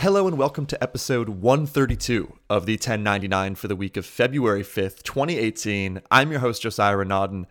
[0.00, 5.02] hello and welcome to episode 132 of the 1099 for the week of February 5th,
[5.02, 6.00] 2018.
[6.10, 7.44] I'm your host, Josiah Renaudin,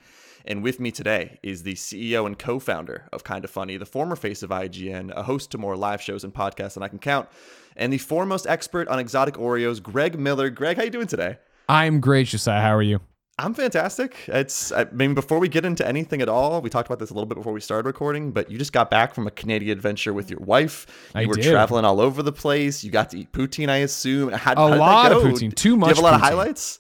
[0.45, 4.15] and with me today is the CEO and co founder of Kinda Funny, the former
[4.15, 7.29] face of IGN, a host to more live shows and podcasts than I can count,
[7.75, 10.49] and the foremost expert on exotic Oreos, Greg Miller.
[10.49, 11.37] Greg, how are you doing today?
[11.67, 12.61] I'm great, Josiah.
[12.61, 12.99] How are you?
[13.39, 14.15] I'm fantastic.
[14.27, 17.13] It's I mean before we get into anything at all, we talked about this a
[17.13, 20.13] little bit before we started recording, but you just got back from a Canadian adventure
[20.13, 20.85] with your wife.
[21.15, 21.49] You I were did.
[21.49, 22.83] traveling all over the place.
[22.83, 24.29] You got to eat poutine, I assume.
[24.31, 25.49] How, A how lot of poutine.
[25.49, 26.79] Do Too you have a lot of highlights?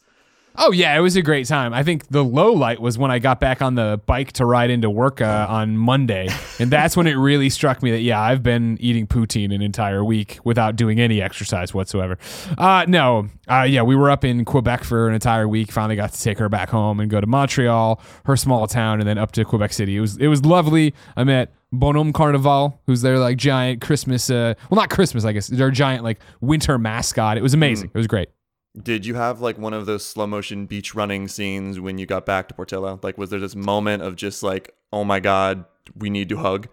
[0.55, 1.73] Oh yeah, it was a great time.
[1.73, 4.69] I think the low light was when I got back on the bike to ride
[4.69, 6.27] into work uh, on Monday,
[6.59, 10.03] and that's when it really struck me that yeah, I've been eating poutine an entire
[10.03, 12.17] week without doing any exercise whatsoever.
[12.57, 15.71] Uh, no, uh, yeah, we were up in Quebec for an entire week.
[15.71, 19.07] Finally got to take her back home and go to Montreal, her small town, and
[19.07, 19.95] then up to Quebec City.
[19.95, 20.93] It was it was lovely.
[21.15, 21.53] I met.
[21.71, 26.03] Bonhomme Carnaval, who's their like giant Christmas, uh, well, not Christmas, I guess, their giant
[26.03, 27.37] like winter mascot.
[27.37, 27.91] It was amazing.
[27.93, 28.29] It was great.
[28.77, 32.25] Did you have like one of those slow motion beach running scenes when you got
[32.25, 32.99] back to Portillo?
[33.01, 36.67] Like, was there this moment of just like, oh my god, we need to hug?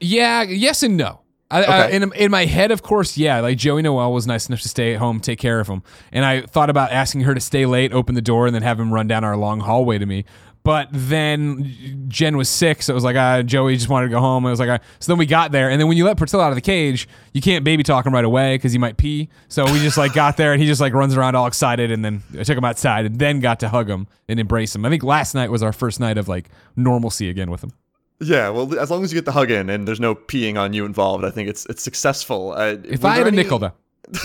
[0.00, 1.20] Yeah, yes and no.
[1.50, 3.40] I, I, in in my head, of course, yeah.
[3.40, 5.82] Like Joey Noelle was nice enough to stay at home, take care of him,
[6.12, 8.78] and I thought about asking her to stay late, open the door, and then have
[8.78, 10.26] him run down our long hallway to me.
[10.64, 14.20] But then Jen was sick, so it was like, ah, Joey just wanted to go
[14.20, 14.44] home.
[14.44, 14.84] I was like, ah.
[15.00, 17.08] so then we got there, and then when you let Portillo out of the cage,
[17.32, 19.28] you can't baby talk him right away because he might pee.
[19.48, 22.04] So we just like got there, and he just like runs around all excited, and
[22.04, 24.84] then I took him outside, and then got to hug him and embrace him.
[24.84, 27.72] I think last night was our first night of like normalcy again with him.
[28.20, 30.72] Yeah, well, as long as you get the hug in and there's no peeing on
[30.72, 32.52] you involved, I think it's it's successful.
[32.52, 33.72] Uh, If I had there a nickel, though,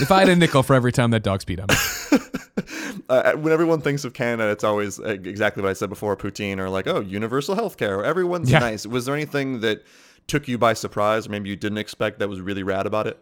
[0.00, 3.52] if I had a nickel for every time that dog's peed on me, uh, when
[3.52, 6.86] everyone thinks of Canada, it's always uh, exactly what I said before: poutine, or like,
[6.86, 7.98] oh, universal healthcare.
[7.98, 8.60] Or everyone's Yeah.
[8.60, 8.86] nice.
[8.86, 9.84] Was there anything that
[10.26, 13.18] took you by surprise, or maybe you didn't expect that was really rad about it?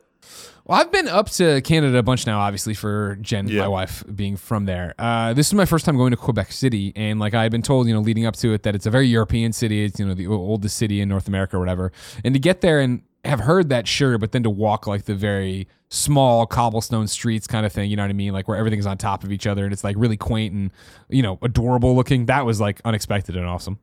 [0.65, 3.63] Well, I've been up to Canada a bunch now, obviously for Jen, Yeah.
[3.63, 4.95] my wife, being from there.
[4.99, 7.63] Uh, this is my first time going to Quebec City, and like I had been
[7.63, 9.85] told, you know, leading up to it, that it's a very European city.
[9.85, 11.93] It's you know the oldest city in North America or whatever.
[12.25, 15.15] And to get there and have heard that, sure, but then to walk like the
[15.15, 18.33] very small cobblestone streets kind of thing, you know what I mean?
[18.33, 20.71] Like where everything's on top of each other and it's like really quaint and
[21.09, 22.27] you know adorable looking.
[22.27, 23.79] That was like unexpected and awesome.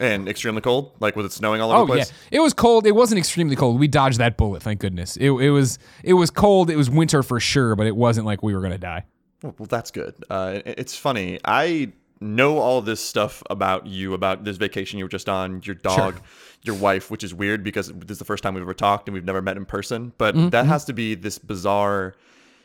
[0.00, 2.86] And extremely cold, like was it snowing all over Oh the yeah, it was cold.
[2.86, 3.78] It wasn't extremely cold.
[3.78, 5.16] We dodged that bullet, thank goodness.
[5.18, 6.70] It, it was it was cold.
[6.70, 9.04] It was winter for sure, but it wasn't like we were gonna die.
[9.42, 10.14] Well, that's good.
[10.30, 11.38] Uh, it's funny.
[11.44, 15.74] I know all this stuff about you, about this vacation you were just on, your
[15.74, 16.20] dog,
[16.62, 19.14] your wife, which is weird because this is the first time we've ever talked and
[19.14, 20.12] we've never met in person.
[20.18, 22.14] But Mm-hmm, that has to be this bizarre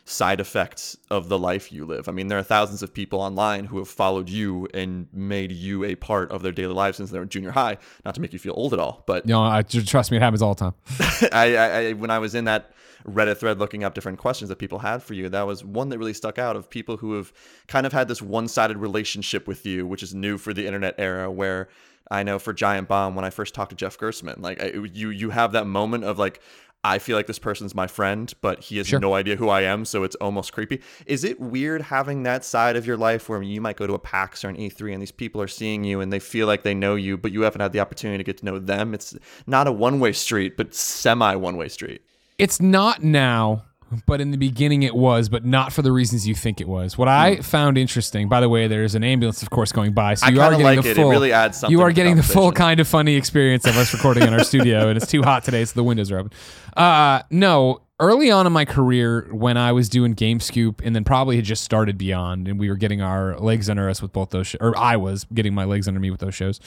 [0.07, 2.07] side effects of the life you live.
[2.07, 5.83] I mean, there are thousands of people online who have followed you and made you
[5.83, 7.77] a part of their daily lives since they were junior high.
[8.05, 10.21] Not to make you feel old at all, but You know, I, trust me, it
[10.21, 10.73] happens all the time.
[11.33, 12.71] I, I, I when I was in that
[13.07, 15.97] Reddit thread looking up different questions that people had for you, that was one that
[15.97, 17.33] really stuck out of people who have
[17.67, 21.31] kind of had this one-sided relationship with you, which is new for the internet era.
[21.31, 21.67] Where
[22.11, 25.09] I know for Giant Bomb, when I first talked to Jeff Gerstmann, like I, you
[25.09, 26.41] you have that moment of like.
[26.87, 28.99] I feel like this person's my friend, but he has Sure.
[28.99, 30.81] no idea who I am, so it's almost creepy.
[31.07, 33.99] Is it weird having that side of your life where you might go to a
[33.99, 36.75] PAX or an E3 and these people are seeing you and they feel like they
[36.75, 38.93] know you, but you haven't had the opportunity to get to know them?
[38.93, 39.15] It's
[39.47, 42.01] not a one way street, but semi one way street.
[42.37, 43.63] It's not now,
[44.05, 46.97] but in the beginning it was, but not for the reasons you think it was.
[46.97, 50.25] What I found interesting, by the way, there's an ambulance, of course, going by, so
[50.25, 50.29] Hmm.
[50.29, 50.97] I you are kinda getting like the it.
[50.97, 51.09] It full.
[51.11, 52.55] really adds something You are to getting the full conversation.
[52.65, 55.63] kind of funny experience of us recording in our studio, and it's too hot today,
[55.65, 56.31] so the windows are open.
[56.75, 57.81] Uh, no.
[57.97, 61.45] Early on in my career, when I was doing Game Scoop, and then probably had
[61.45, 64.55] just started Beyond, and we were getting our legs under us with both those, sh-
[64.59, 66.59] or I was getting my legs under me with those shows.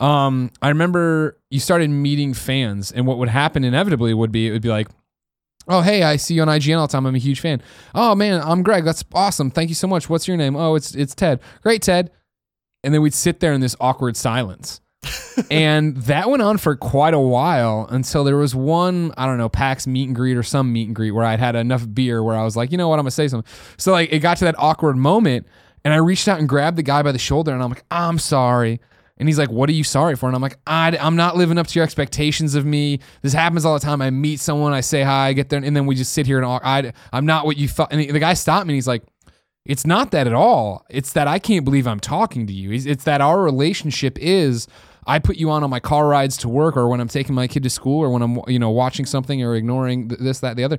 [0.00, 4.52] Um, I remember you started meeting fans, and what would happen inevitably would be it
[4.52, 4.86] would be like,
[5.68, 7.04] Oh, hey, I see you on IGN all the time.
[7.04, 7.62] I'm a huge fan.
[7.94, 8.84] Oh man, I'm Greg.
[8.84, 9.50] That's awesome.
[9.50, 10.08] Thank you so much.
[10.08, 10.56] What's your name?
[10.56, 11.40] Oh, it's it's Ted.
[11.62, 12.10] Great, Ted.
[12.82, 14.80] And then we'd sit there in this awkward silence.
[15.50, 19.48] and that went on for quite a while until there was one, I don't know,
[19.48, 22.36] PAX meet and greet or some meet and greet where I'd had enough beer where
[22.36, 23.50] I was like, you know what, I'm gonna say something.
[23.76, 25.46] So like it got to that awkward moment
[25.84, 28.18] and I reached out and grabbed the guy by the shoulder and I'm like, I'm
[28.18, 28.80] sorry.
[29.18, 30.26] And he's like, What are you sorry for?
[30.26, 33.00] And I'm like, I, I'm not living up to your expectations of me.
[33.22, 34.00] This happens all the time.
[34.00, 36.38] I meet someone, I say hi, I get there, and then we just sit here
[36.38, 37.92] and I, I'm not what you thought.
[37.92, 39.02] And the, the guy stopped me and he's like,
[39.66, 40.86] It's not that at all.
[40.88, 42.72] It's that I can't believe I'm talking to you.
[42.72, 44.68] It's, it's that our relationship is
[45.06, 47.48] I put you on on my car rides to work or when I'm taking my
[47.48, 50.56] kid to school or when I'm, you know, watching something or ignoring th- this, that,
[50.56, 50.78] the other.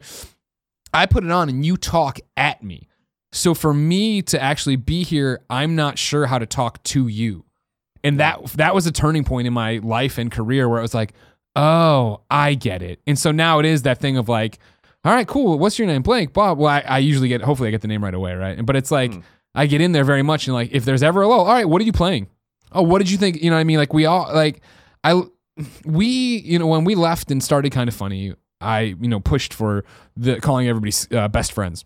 [0.93, 2.87] I put it on and you talk at me.
[3.31, 7.45] So for me to actually be here, I'm not sure how to talk to you.
[8.03, 10.93] And that that was a turning point in my life and career where it was
[10.93, 11.13] like,
[11.55, 13.01] oh, I get it.
[13.05, 14.59] And so now it is that thing of like,
[15.03, 15.57] all right, cool.
[15.59, 16.01] What's your name?
[16.01, 16.33] Blank.
[16.33, 16.57] Bob.
[16.57, 18.65] Well, I, I usually get, hopefully I get the name right away, right?
[18.65, 19.13] But it's like,
[19.55, 21.67] I get in there very much and like, if there's ever a lull, all right,
[21.67, 22.27] what are you playing?
[22.71, 23.41] Oh, what did you think?
[23.41, 23.77] You know what I mean?
[23.77, 24.61] Like, we all, like,
[25.03, 25.23] I,
[25.85, 29.53] we, you know, when we left and started kind of funny, I, you know, pushed
[29.53, 29.85] for
[30.15, 31.83] the calling everybody uh, best friends.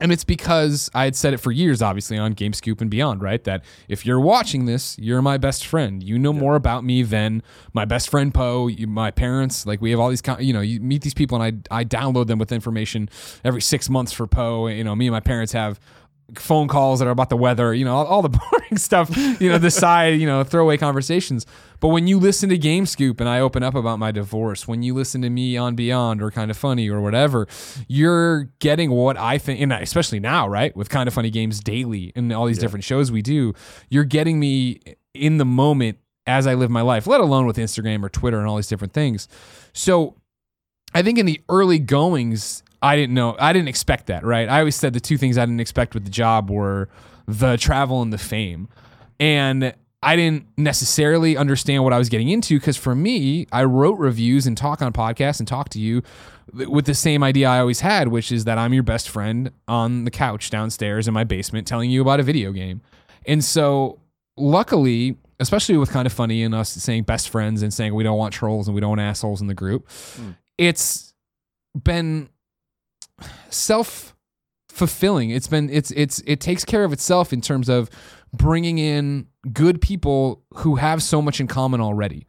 [0.00, 3.42] And it's because I had said it for years, obviously, on GameScoop and beyond, right?
[3.44, 6.02] That if you're watching this, you're my best friend.
[6.02, 9.66] You know more about me than my best friend Poe, my parents.
[9.66, 12.26] Like we have all these, you know, you meet these people and I, I download
[12.26, 13.08] them with information
[13.44, 14.66] every six months for Poe.
[14.66, 15.78] You know, me and my parents have
[16.36, 19.48] phone calls that are about the weather, you know, all, all, the boring stuff, you
[19.48, 21.46] know, the side, you know, throwaway conversations.
[21.80, 24.82] But when you listen to Game Scoop and I open up about my divorce, when
[24.82, 27.46] you listen to me on Beyond or Kind of Funny or whatever,
[27.88, 32.12] you're getting what I think, and especially now, right, with Kind of Funny Games daily
[32.16, 32.62] and all these yeah.
[32.62, 33.52] different shows we do,
[33.90, 34.80] you're getting me
[35.12, 38.48] in the moment as I live my life, let alone with Instagram or Twitter and
[38.48, 39.28] all these different things.
[39.72, 40.16] So
[40.94, 43.34] I think in the early goings, I didn't know.
[43.38, 44.46] I didn't expect that, right?
[44.46, 46.90] I always said the two things I didn't expect with the job were
[47.26, 48.68] the travel and the fame.
[49.18, 53.98] And I didn't necessarily understand what I was getting into because for me, I wrote
[53.98, 56.02] reviews and talk on podcasts and talk to you
[56.52, 60.04] with the same idea I always had, which is that I'm your best friend on
[60.04, 62.82] the couch downstairs in my basement telling you about a video game.
[63.24, 63.98] And so,
[64.36, 68.18] luckily, especially with kind of funny and us saying best friends and saying we don't
[68.18, 70.36] want trolls and we don't want assholes in the group, mm.
[70.58, 71.14] it's
[71.82, 72.28] been
[73.50, 74.14] self
[74.68, 75.30] fulfilling.
[75.30, 77.88] It's been it's it's it takes care of itself in terms of
[78.32, 82.26] bringing in good people who have so much in common already.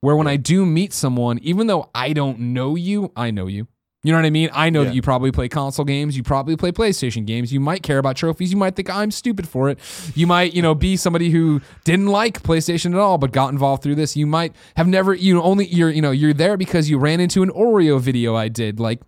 [0.00, 3.68] Where when I do meet someone, even though I don't know you, I know you.
[4.02, 4.50] You know what I mean?
[4.52, 4.88] I know yeah.
[4.88, 6.14] that you probably play console games.
[6.14, 7.54] You probably play PlayStation games.
[7.54, 8.50] You might care about trophies.
[8.50, 9.78] You might think I'm stupid for it.
[10.14, 13.82] You might, you know, be somebody who didn't like PlayStation at all, but got involved
[13.82, 14.14] through this.
[14.14, 17.18] You might have never, you know, only you're, you know, you're there because you ran
[17.18, 18.78] into an Oreo video I did.
[18.78, 19.00] Like,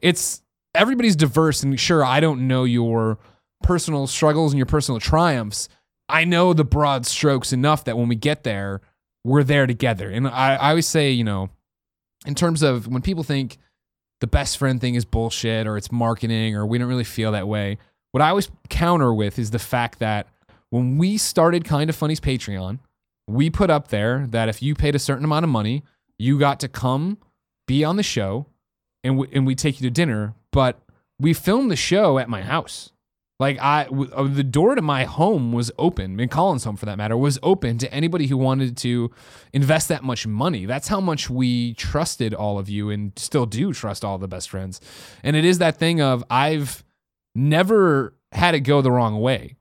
[0.00, 0.42] it's
[0.76, 3.18] everybody's diverse, and sure, I don't know your
[3.62, 5.68] personal struggles and your personal triumphs.
[6.08, 8.80] I know the broad strokes enough that when we get there,
[9.24, 10.08] we're there together.
[10.08, 11.50] And I, I always say, you know,
[12.26, 13.58] in terms of when people think
[14.20, 17.48] the best friend thing is bullshit or it's marketing or we don't really feel that
[17.48, 17.78] way,
[18.12, 20.28] what I always counter with is the fact that
[20.70, 22.78] when we started Kind of Funny's Patreon,
[23.26, 25.82] we put up there that if you paid a certain amount of money,
[26.18, 27.18] you got to come
[27.66, 28.46] be on the show
[29.02, 30.80] and we, and we take you to dinner but
[31.20, 32.90] we filmed the show at my house.
[33.38, 36.86] Like I, w- uh, the door to my home was open, and Colin's home for
[36.86, 39.10] that matter was open to anybody who wanted to
[39.52, 40.64] invest that much money.
[40.64, 44.48] That's how much we trusted all of you, and still do trust all the best
[44.48, 44.80] friends.
[45.22, 46.82] And it is that thing of I've
[47.34, 49.56] never had it go the wrong way.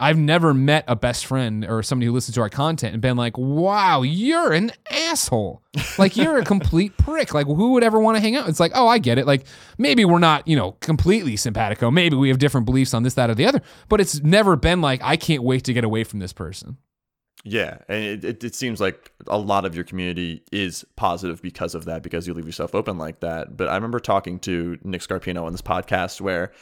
[0.00, 3.18] I've never met a best friend or somebody who listens to our content and been
[3.18, 5.62] like, wow, you're an asshole.
[5.98, 7.34] Like, you're a complete prick.
[7.34, 8.48] Like, who would ever want to hang out?
[8.48, 9.26] It's like, oh, I get it.
[9.26, 9.44] Like,
[9.76, 11.90] maybe we're not, you know, completely simpatico.
[11.90, 13.60] Maybe we have different beliefs on this, that, or the other.
[13.90, 16.78] But it's never been like, I can't wait to get away from this person.
[17.44, 21.74] Yeah, and it, it, it, seems like a lot of your community is positive because
[21.74, 23.56] of that, because you leave yourself open like that.
[23.56, 26.52] But I remember talking to Nick Scarpino on this podcast where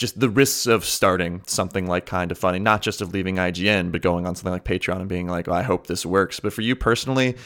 [0.00, 3.92] just the risks of starting something like kind of funny, not just of leaving IGN,
[3.92, 6.40] but going on something like Patreon and being like, oh, I hope this works.
[6.40, 7.36] But for you personally,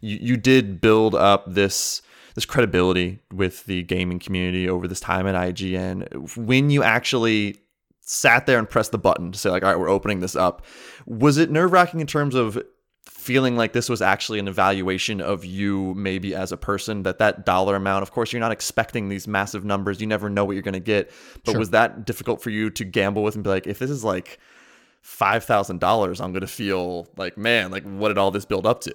[0.00, 2.00] you, you did build up this
[2.36, 6.36] this credibility with the gaming community over this time at IGN.
[6.36, 7.58] When you actually
[8.00, 10.64] sat there and pressed the button to say like, all right, we're opening this up,
[11.06, 12.60] was it nerve wracking in terms of
[13.24, 17.46] feeling like this was actually an evaluation of you maybe as a person that that
[17.46, 19.98] dollar amount of course you're not expecting these massive numbers.
[19.98, 21.10] You never know what you're going to get.
[21.42, 21.58] But sure.
[21.58, 24.38] was that difficult for you to gamble with and be like if this is like
[25.02, 28.92] $5000 i'm going to feel like man like what did all this build up to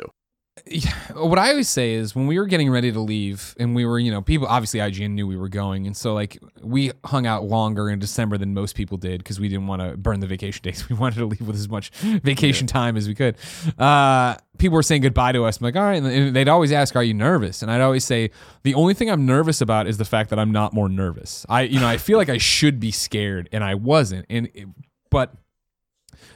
[1.13, 3.99] what I always say is when we were getting ready to leave, and we were,
[3.99, 7.43] you know, people obviously IGN knew we were going, and so like we hung out
[7.45, 10.61] longer in December than most people did because we didn't want to burn the vacation
[10.63, 10.87] days.
[10.89, 12.73] We wanted to leave with as much vacation yeah.
[12.73, 13.35] time as we could.
[13.77, 15.59] Uh, people were saying goodbye to us.
[15.59, 18.31] I'm like, all right, and they'd always ask, "Are you nervous?" And I'd always say,
[18.63, 21.45] the only thing I'm nervous about is the fact that I'm not more nervous.
[21.49, 24.67] I, you know, I feel like I should be scared, and I wasn't, and it,
[25.09, 25.33] but.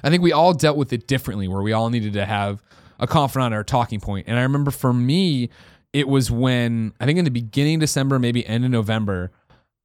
[0.06, 2.62] I think we all dealt with it differently, where we all needed to have
[3.00, 4.28] a confidant or a talking point.
[4.28, 5.50] And I remember for me,
[5.94, 9.32] it was when I think in the beginning of December, maybe end of November,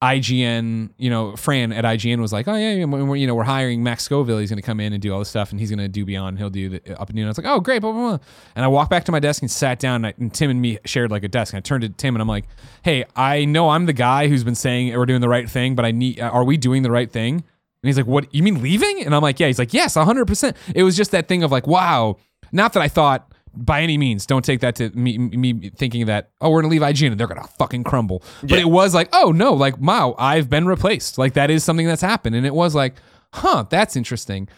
[0.00, 3.83] IGN, you know, Fran at IGN was like, oh yeah, we're, you know, we're hiring
[3.83, 4.38] Max Scoville.
[4.38, 6.05] He's going to come in and do all this stuff, and he's going to do
[6.05, 6.38] Beyond.
[6.38, 7.27] He'll do the uh, up and down.
[7.27, 8.19] I was like, oh great, blah blah blah.
[8.55, 10.05] And I walked back to my desk and sat down.
[10.05, 11.53] And, I, and, Tim and me shared like a desk.
[11.53, 12.45] And I turned to Tim and I'm like,
[12.83, 15.85] hey, I know I'm the guy who's been saying we're doing the right thing, but
[15.85, 17.35] I need, uh, are we doing the right thing?
[17.35, 18.33] And he's like, what?
[18.33, 19.05] You mean leaving?
[19.05, 19.49] And I'm like, yeah.
[19.49, 20.27] He's like, yes, 100.
[20.27, 22.19] percent It was just that thing of like, wow
[22.52, 26.31] not that I thought by any means, don't take that to me, me thinking that
[26.40, 28.23] oh we're gonna leave IGN and they're gonna fucking crumble.
[28.43, 28.59] But Yeah.
[28.59, 31.19] it was like oh no, like wow, I've been replaced.
[31.19, 32.95] Like that is something that's happened, and it was like
[33.35, 34.49] huh, that's interesting.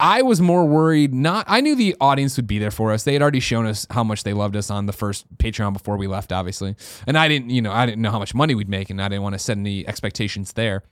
[0.00, 1.12] I was more worried.
[1.12, 3.02] Not I knew the audience would be there for us.
[3.04, 5.96] They had already shown us how much they loved us on the first Patreon before
[5.96, 6.76] we left, obviously.
[7.06, 9.08] And I didn't, you know, I didn't know how much money we'd make, and I
[9.08, 10.84] didn't want to set any expectations there.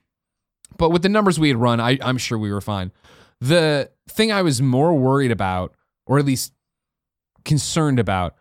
[0.76, 2.90] But with the numbers we had run, I, I'm sure we were fine.
[3.40, 5.72] The thing I was more worried about,
[6.06, 6.52] or at least
[7.44, 8.34] concerned about,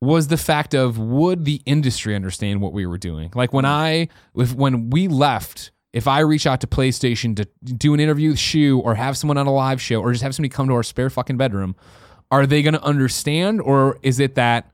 [0.00, 3.30] was the fact of would the industry understand what we were doing?
[3.34, 3.72] Like when mm-hmm.
[3.74, 8.30] I, if, when we left, if I reach out to PlayStation to do an interview
[8.30, 10.74] with Shu or have someone on a live show or just have somebody come to
[10.74, 11.74] our spare fucking bedroom,
[12.30, 14.70] are they going to understand or is it that?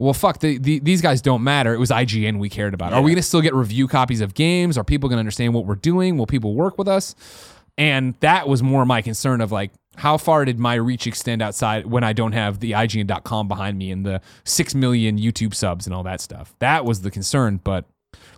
[0.00, 1.74] Well, fuck, the, the, these guys don't matter.
[1.74, 2.92] It was IGN we cared about.
[2.92, 4.78] Are we going to still get review copies of games?
[4.78, 6.16] Are people going to understand what we're doing?
[6.16, 7.16] Will people work with us?
[7.76, 11.86] And that was more my concern of like, how far did my reach extend outside
[11.86, 15.94] when I don't have the IGN.com behind me and the 6 million YouTube subs and
[15.94, 16.54] all that stuff?
[16.60, 17.60] That was the concern.
[17.62, 17.84] But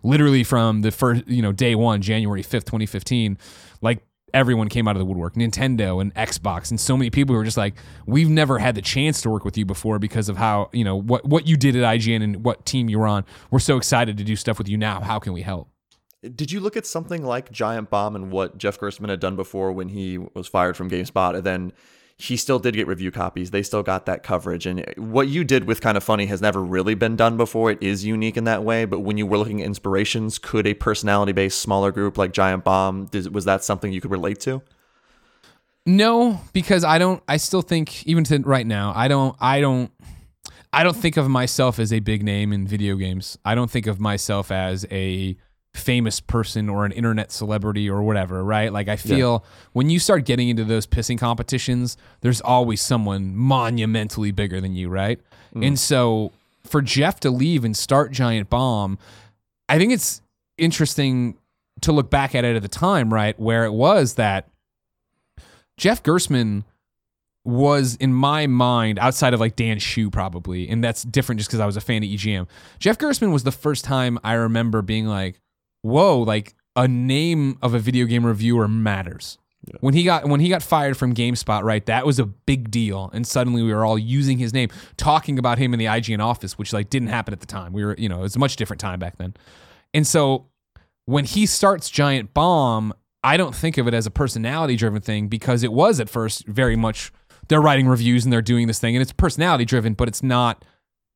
[0.02, 3.36] literally from the first, you know, day one, January 5th, 2015,
[3.82, 4.02] like
[4.32, 7.56] everyone came out of the woodwork Nintendo and Xbox and so many people were just
[7.56, 7.74] like
[8.06, 10.94] we've never had the chance to work with you before because of how you know
[10.94, 14.16] what what you did at IGN and what team you were on we're so excited
[14.18, 15.68] to do stuff with you now how can we help
[16.22, 19.72] Did you look at something like Giant Bomb and what Jeff Gerstmann had done before
[19.72, 21.72] when he was fired from GameSpot, and then
[22.18, 23.50] he still did get review copies.
[23.50, 26.62] They still got that coverage, and what you did with Kind of Funny has never
[26.62, 27.70] really been done before.
[27.70, 28.84] It is unique in that way.
[28.84, 33.08] But when you were looking at inspirations, could a personality-based smaller group like Giant Bomb
[33.32, 34.60] was that something you could relate to?
[35.86, 37.22] No, because I don't.
[37.26, 39.34] I still think even to right now, I don't.
[39.40, 39.90] I don't.
[40.74, 43.38] I don't think of myself as a big name in video games.
[43.46, 45.38] I don't think of myself as a
[45.74, 48.72] famous person or an internet celebrity or whatever, right?
[48.72, 54.32] Like I feel when you start getting into those pissing competitions, there's always someone monumentally
[54.32, 55.20] bigger than you, right?
[55.54, 55.68] Mm.
[55.68, 56.32] And so
[56.64, 58.98] for Jeff to leave and start Giant Bomb,
[59.68, 60.22] I think it's
[60.58, 61.36] interesting
[61.82, 63.38] to look back at it at the time, right?
[63.38, 64.48] Where it was that
[65.76, 66.64] Jeff Gerstmann
[67.44, 71.60] was in my mind outside of like Dan Hsu probably, and that's different just because
[71.60, 72.46] I was a fan of EGM.
[72.78, 75.40] Jeff Gerstmann was the first time I remember being like,
[75.82, 79.38] "Whoa!" Like a name of a video game reviewer matters.
[79.80, 81.84] When he got when he got fired from GameSpot, right?
[81.86, 85.58] That was a big deal, and suddenly we were all using his name, talking about
[85.58, 87.72] him in the IGN office, which like didn't happen at the time.
[87.72, 89.34] We were, you know, it was a much different time back then,
[89.92, 90.46] and so
[91.04, 95.28] when he starts Giant Bomb, I don't think of it as a personality driven thing
[95.28, 97.12] because it was at first very much
[97.48, 100.64] they're writing reviews and they're doing this thing and it's personality driven, but it's not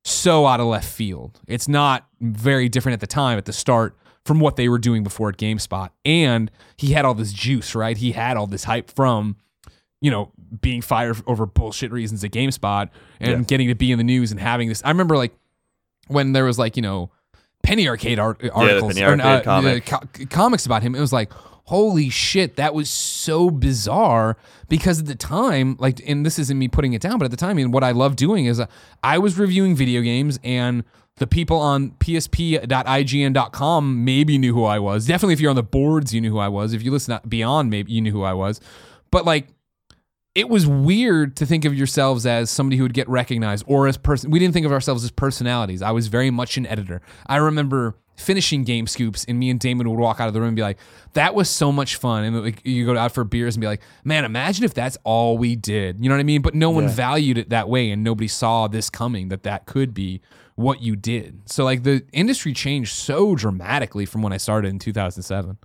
[0.05, 1.41] so out of left field.
[1.47, 5.03] It's not very different at the time at the start from what they were doing
[5.03, 5.91] before at GameSpot.
[6.05, 7.97] And he had all this juice, right?
[7.97, 9.37] He had all this hype from,
[10.01, 12.89] you know, being fired over bullshit reasons at GameSpot
[13.21, 13.41] and Yeah.
[13.47, 14.83] getting to be in the news and having this.
[14.85, 15.35] I remember like
[16.09, 17.11] when there was like, you know,
[17.63, 19.87] Penny Arcade art- articles Penny or, uh, Arcade comic.
[19.87, 20.95] co- comics about him.
[20.95, 21.33] It was like,
[21.67, 24.37] holy shit, that was so bizarre
[24.69, 27.39] because at the time, like, and this isn't me putting it down, but at the
[27.39, 28.67] time, and what I love doing is uh,
[29.03, 30.85] I was reviewing video games and
[31.17, 31.91] the people on
[32.85, 35.07] psp.ign.com maybe knew who I was.
[35.07, 36.73] Definitely if you're on the boards, you knew who I was.
[36.73, 38.61] If you listen beyond, maybe you knew who I was.
[39.11, 39.49] But like,
[40.35, 43.97] it was weird to think of yourselves as somebody who would get recognized or as
[43.97, 44.33] person.
[44.33, 45.81] We didn't think of ourselves as personalities.
[45.81, 47.01] I was very much an editor.
[47.27, 50.49] I remember finishing game scoops and me and Damon would walk out of the room
[50.49, 50.79] and be like,
[51.13, 52.25] that was so much fun.
[52.25, 55.39] And like you go out for beers and be like, man, imagine if that's all
[55.39, 56.01] we did.
[56.01, 56.43] You know what I mean?
[56.43, 56.91] But no one Yeah.
[56.91, 60.21] valued it that way and nobody saw this coming that that could be
[60.57, 61.43] what you did.
[61.47, 65.59] So like the industry changed so dramatically from when I started in 2007.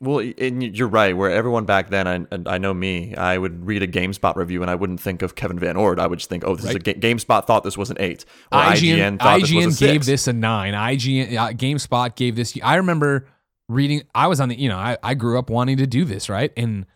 [0.00, 1.16] Well, and you're right.
[1.16, 4.60] Where everyone back then, I, and I know me, I would read a GameSpot review
[4.60, 5.98] and I wouldn't think of Kevin VanOrd.
[5.98, 8.24] I would just think, oh, this is a ga- GameSpot thought this was an eight.
[8.52, 10.06] Or IGN, IGN, thought this was a IGN gave six.
[10.06, 10.74] this a nine.
[10.74, 12.58] IGN, uh, GameSpot gave this.
[12.62, 13.28] I remember
[13.68, 14.02] reading.
[14.14, 14.58] I was on the.
[14.58, 16.52] You know, I, I grew up wanting to do this, right?
[16.56, 16.86] And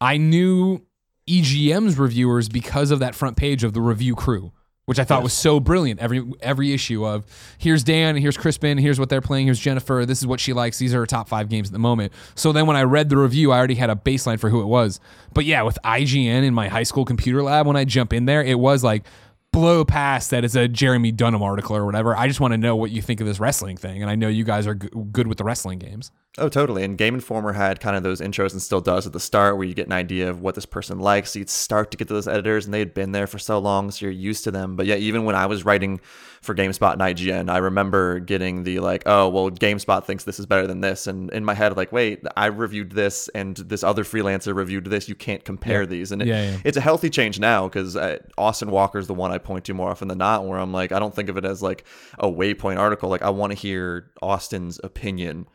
[0.00, 0.82] I knew
[1.28, 4.52] EGM's reviewers because of that front page of the review crew,
[4.86, 6.00] which I thought was so brilliant.
[6.00, 7.26] Every every issue of
[7.58, 10.04] here's Dan, here's Crispin, here's what they're playing, here's Jennifer.
[10.06, 10.78] This is what she likes.
[10.78, 12.12] These are her top five games at the moment.
[12.36, 14.66] So then when I read the review, I already had a baseline for who it
[14.66, 15.00] was.
[15.34, 18.42] But yeah, with IGN in my high school computer lab, when I jump in there,
[18.42, 19.04] it was like
[19.52, 22.14] blow past that it's a Jeremy Dunham article or whatever.
[22.14, 24.28] I just want to know what you think of this wrestling thing, and I know
[24.28, 26.12] you guys are g- good with the wrestling games.
[26.38, 26.84] Oh, totally.
[26.84, 29.66] And Game Informer had kind of those intros and still does at the start where
[29.66, 31.30] you get an idea of what this person likes.
[31.30, 33.58] So you'd start to get to those editors and they had been there for so
[33.58, 34.76] long, so you're used to them.
[34.76, 35.98] But yeah, even when I was writing
[36.42, 40.44] for GameSpot and IGN, I remember getting the like, oh, well, GameSpot thinks this is
[40.44, 41.06] better than this.
[41.06, 45.08] And in my head, like, wait, I reviewed this and this other freelancer reviewed this.
[45.08, 45.86] You can't compare Yeah.
[45.86, 46.12] these.
[46.12, 46.58] And it, Yeah, yeah.
[46.66, 49.72] it's a healthy change now because uh, Austin Walker is the one I point to
[49.74, 51.86] more often than not, where I'm like, I don't think of it as like
[52.18, 53.08] a waypoint article.
[53.08, 55.46] Like, I want to hear Austin's opinion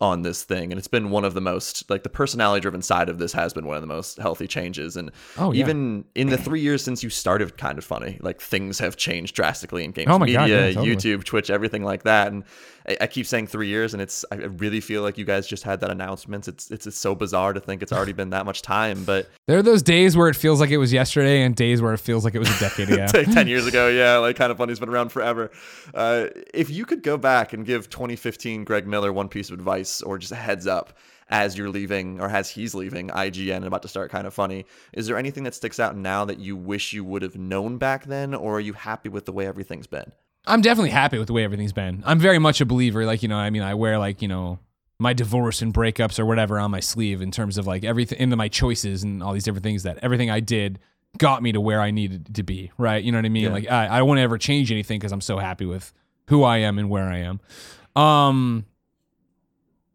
[0.00, 3.10] on this thing and it's been one of the most like the personality driven side
[3.10, 5.60] of this has been one of the most healthy changes and Oh, yeah.
[5.60, 9.34] even in the three years since you started kind of funny like things have changed
[9.36, 10.96] drastically in games Oh media God, yeah, totally.
[10.96, 12.44] youtube twitch everything like that and
[12.90, 15.62] I, I keep saying three years and it's i really feel like you guys just
[15.62, 18.62] had that announcement it's it's, it's so bizarre to think it's already been that much
[18.62, 21.82] time but There are those days where it feels like it was yesterday and days
[21.82, 23.06] where it feels like it was a decade ago.
[23.14, 24.72] like 10 years ago yeah like kind of funny.
[24.72, 25.50] It's been around forever
[25.94, 30.02] uh, if you could go back and give 2015 greg miller one piece of advice
[30.02, 33.82] or just a heads up as you're leaving or as he's leaving ign and about
[33.82, 36.92] to start kind of funny is there anything that sticks out now that you wish
[36.92, 40.10] you would have known back then or are you happy with the way everything's been
[40.50, 42.02] I'm definitely happy with the way everything's been.
[42.04, 43.06] I'm very much a believer.
[43.06, 44.58] Like, you know, I mean, I wear like, you know,
[44.98, 48.36] my divorce and breakups or whatever on my sleeve in terms of like everything into
[48.36, 50.78] my choices and all these different things that everything I did
[51.18, 52.70] got me to where I needed to be.
[52.76, 53.02] Right.
[53.02, 53.44] You know what I mean?
[53.44, 53.52] Yeah.
[53.52, 55.92] Like, I, I to ever change anything because I'm so happy with
[56.26, 57.40] who I am and where I am.
[57.96, 58.66] Um,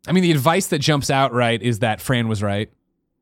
[0.08, 2.72] I mean, the advice that jumps out right is that Fran was right.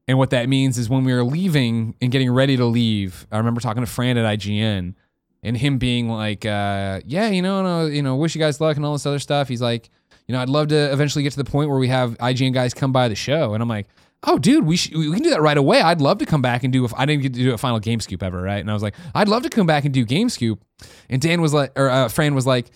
[0.07, 3.37] And what that means is when we were leaving and getting ready to leave, I
[3.37, 4.95] remember talking to Fran at IGN
[5.43, 8.77] and him being like, uh, "Yeah, you know, no, you know, wish you guys luck
[8.77, 9.89] and all this other stuff." He's like,
[10.27, 12.73] "You know, I'd love to eventually get to the point where we have IGN guys
[12.73, 13.87] come by the show." And I'm like,
[14.23, 15.81] "Oh, dude, we sh- we can do that right away.
[15.81, 16.85] I'd love to come back and do.
[16.85, 18.83] If I didn't get to do a final Game Scoop ever, right?" And I was
[18.83, 20.63] like, "I'd love to come back and do Game Scoop."
[21.09, 22.71] And Dan was like, or uh, Fran was like,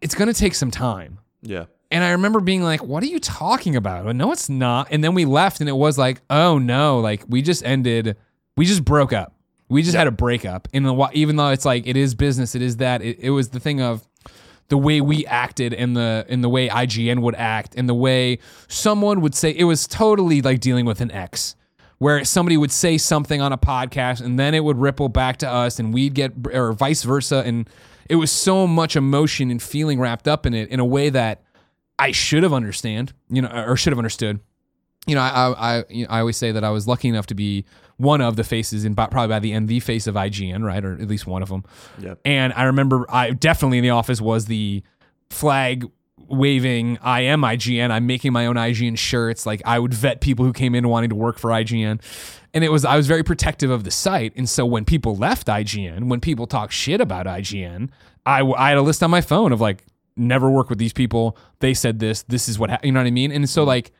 [0.00, 3.76] "It's gonna take some time." yeah And I remember being like, "What are you talking
[3.76, 4.88] about?" Well, no, it's not.
[4.90, 8.16] And then we left, and it was like, "Oh no!" Like we just ended,
[8.56, 9.34] we just broke up.
[9.68, 10.68] We just had a breakup.
[10.72, 13.02] And the even though it's like it is business, it is that.
[13.02, 14.06] It, it was the thing of
[14.68, 18.38] the way we acted and the in the way IGN would act and the way
[18.68, 21.54] someone would say it was totally like dealing with an ex.
[21.98, 25.50] Where somebody would say something on a podcast and then it would ripple back to
[25.50, 27.42] us and we'd get, or vice versa.
[27.44, 27.68] And
[28.08, 31.42] it was so much emotion and feeling wrapped up in it in a way that
[31.98, 34.38] I should have understand, you know, or should have understood.
[35.08, 37.26] You know, I I I, you know, I always say that I was lucky enough
[37.26, 37.64] to be
[37.98, 40.94] one of the faces, and probably by the end, the face of IGN, right, or
[40.94, 41.64] at least one of them.
[41.98, 44.82] yeah And I remember I definitely in the office was the
[45.30, 45.84] flag
[46.28, 47.90] waving I am IGN.
[47.90, 49.46] I'm making my own IGN shirts.
[49.46, 52.00] Like I would vet people who came in wanting to work for IGN.
[52.54, 54.32] And it was I was very protective of the site.
[54.36, 57.90] And so when people left IGN, when people talk shit about IGN,
[58.24, 59.84] I, I had a list on my phone of like
[60.16, 61.36] never work with these people.
[61.60, 62.22] They said this.
[62.24, 63.32] This is what ha-, you know what I mean.
[63.32, 63.68] And so mm-hmm.
[63.68, 63.92] like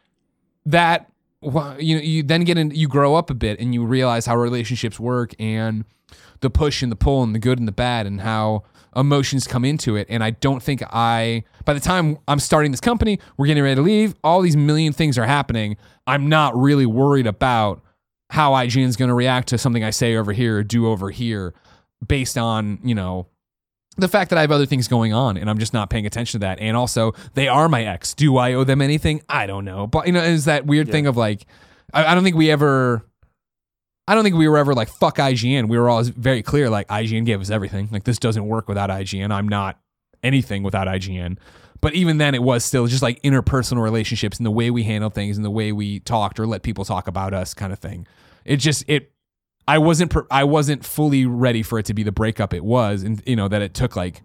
[0.66, 1.10] that
[1.42, 4.36] you know you then get in you grow up a bit and you realize how
[4.36, 5.84] relationships work and
[6.40, 8.62] the push and the pull and the good and the bad and how
[8.96, 10.06] emotions come into it.
[10.10, 13.76] And i don't think i by the time i'm starting this company we're getting ready
[13.76, 15.76] to leave all these million things are happening.
[16.06, 17.82] I'm not really worried about
[18.30, 21.54] how IGN's going to react to something I say over here or do over here
[22.06, 23.26] based on, you know,
[23.98, 26.40] the fact that I have other things going on and I'm just not paying attention
[26.40, 26.60] to that.
[26.60, 28.14] And also, they are my ex.
[28.14, 29.22] Do I owe them anything?
[29.28, 29.86] I don't know.
[29.86, 31.46] But, you know, is that weird thing of like,
[31.92, 33.04] I, I don't think we ever,
[34.06, 35.68] I don't think we were ever like, fuck IGN.
[35.68, 37.88] We were always very clear, like, IGN gave us everything.
[37.92, 39.32] Like, this doesn't work without IGN.
[39.32, 39.78] I'm not
[40.22, 41.36] anything without IGN.
[41.80, 45.10] But even then, it was still just like interpersonal relationships and the way we handle
[45.10, 48.06] things and the way we talked or let people talk about us kind of thing.
[48.44, 49.12] It just, it,
[49.68, 53.02] I wasn't per- I wasn't fully ready for it to be the breakup it was,
[53.02, 54.22] and you know that it took like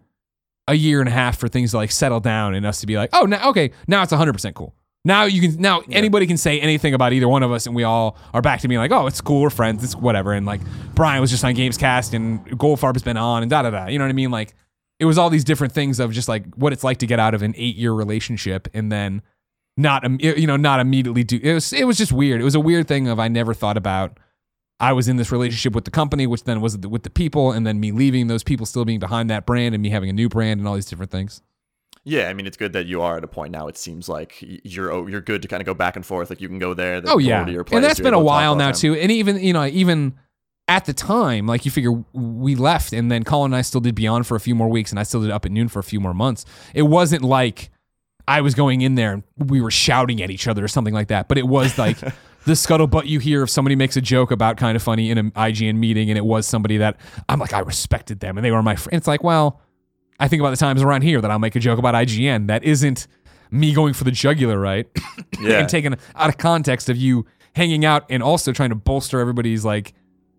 [0.68, 2.96] a year and a half for things to like settle down and us to be
[2.96, 4.74] like, oh, now okay, now it's 100 percent cool.
[5.04, 7.84] Now you can now anybody can say anything about either one of us, and we
[7.84, 10.32] all are back to being like, oh, it's cool, we're friends, it's whatever.
[10.32, 10.62] And like
[10.96, 13.88] Brian was just on Gamescast, and Goldfarb has been on, and da da da.
[13.88, 14.32] You know what I mean?
[14.32, 14.56] Like
[15.00, 17.34] it was all these different things of just like what it's like to get out
[17.34, 19.22] of an eight year relationship and then
[19.76, 22.60] not you know not immediately do it was it was just weird it was a
[22.60, 24.20] weird thing of i never thought about
[24.84, 27.66] i was in this relationship with the company which then was with the people and
[27.66, 30.30] then me leaving those people still being behind that brand and me having a new
[30.30, 31.42] brand and all these different things
[32.06, 33.70] Yeah, I mean it's good that you are at a point now.
[33.70, 36.30] It seems like you're oh, you're good to kind of go back and forth.
[36.30, 37.02] Like you can go there.
[37.06, 38.94] oh yeah to your place, and that's been a able to talk while now too
[38.96, 40.14] and even you know even
[40.68, 43.96] at the time like you figure we left and then colin and i still did
[43.96, 45.84] beyond for a few more weeks and i still did up at noon for a
[45.84, 47.70] few more months it wasn't like
[48.28, 51.10] i was going in there and we were shouting at each other or something like
[51.10, 51.98] that but it was like
[52.46, 55.32] the scuttlebutt you hear if somebody makes a joke about kind of funny in an
[55.32, 56.98] ign meeting and it was somebody that
[57.30, 59.62] i'm like i respected them and they were my friend it's like well
[60.20, 62.64] i think about the times around here that i'll make a joke about ign that
[62.64, 63.08] isn't
[63.54, 64.88] me going for the jugular, right?
[65.40, 65.60] Yeah.
[65.60, 69.66] and taken out of context of you hanging out and also trying to bolster everybody's
[69.66, 69.94] like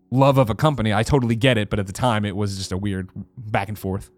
[0.09, 0.93] love of a company.
[0.93, 3.77] I totally get it, but at the time it was just a weird back and
[3.77, 4.09] forth.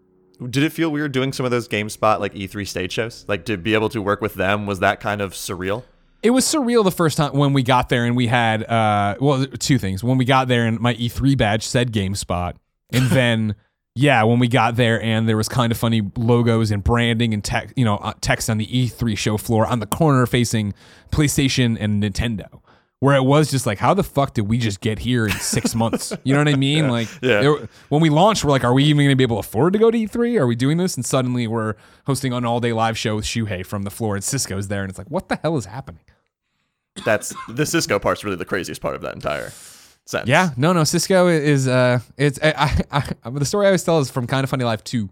[0.48, 3.24] Did it feel weird doing some of those GameSpot like E3 stage shows?
[3.28, 5.82] Like to be able to work with them was that kind of surreal?
[6.22, 9.46] It was surreal the first time when we got there and we had uh well
[9.46, 10.02] two things.
[10.02, 12.54] When we got there and my E3 badge said GameSpot
[12.92, 13.54] and then
[13.94, 17.42] yeah, when we got there and there was kind of funny logos and branding and
[17.42, 20.72] tech, you know, uh, text on the E3 show floor on the corner facing
[21.10, 22.60] PlayStation and Nintendo.
[23.00, 25.72] Where it was just like, how the fuck did we just get here in six
[25.82, 26.12] months?
[26.24, 26.88] You know what I mean?
[26.88, 27.40] Like, Yeah.
[27.42, 29.72] there- when we launched, we're like, are we even going to be able to afford
[29.74, 30.36] to go to E3?
[30.40, 30.96] Are we doing this?
[30.96, 31.74] And suddenly we're
[32.06, 34.82] hosting an all day live show with Shuhei from the floor and Sisqo's there.
[34.82, 36.00] And it's like, what the hell is happening?
[37.04, 39.50] That's the Sisqo part's really the craziest part of that entire
[40.04, 40.26] sense.
[40.26, 40.82] Yeah, no, no.
[40.82, 44.42] Sisqo is uh, it's I, I, I the story I always tell is from Kind
[44.42, 45.08] of Funny Life two,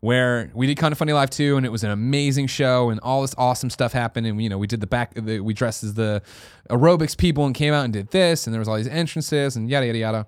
[0.00, 3.00] where we did Kind of Funny Live too and it was an amazing show, and
[3.00, 5.82] all this awesome stuff happened, and you know we did the back, the, we dressed
[5.84, 6.22] as the
[6.70, 9.68] aerobics people and came out and did this, and there was all these entrances and
[9.68, 10.26] yada yada yada,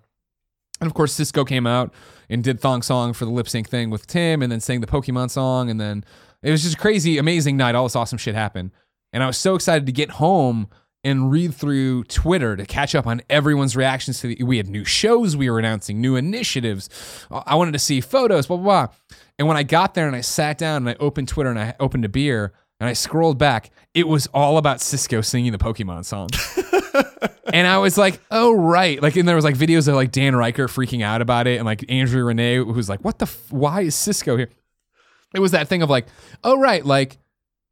[0.81, 1.93] and of course Sisqo came out
[2.29, 4.87] and did Thong Song for the lip sync thing with Tim, and then sang the
[4.87, 6.05] Pokemon song, and then
[6.43, 7.75] it was just crazy, amazing night.
[7.75, 8.73] All this awesome shit happened,
[9.13, 10.69] and I was so excited to get home
[11.03, 14.85] and read through Twitter to catch up on everyone's reactions to the, we had new
[14.85, 16.91] shows we were announcing, new initiatives.
[17.31, 18.95] I wanted to see photos, blah, blah, blah.
[19.41, 21.75] And when I got there and I sat down and I opened Twitter and I
[21.81, 26.05] opened a beer and I scrolled back, it was all about Sisqo singing the Pokemon
[26.05, 26.29] song.
[27.55, 29.03] and I was like, oh, right.
[29.03, 31.65] Like, and there was like videos of like Dan Ryckert freaking out about it and
[31.65, 34.51] like Andrew Renee who's like, what the, f- why is Sisqo here?
[35.35, 36.07] It was that thing of like,
[36.45, 36.85] oh, right.
[36.85, 37.17] Like,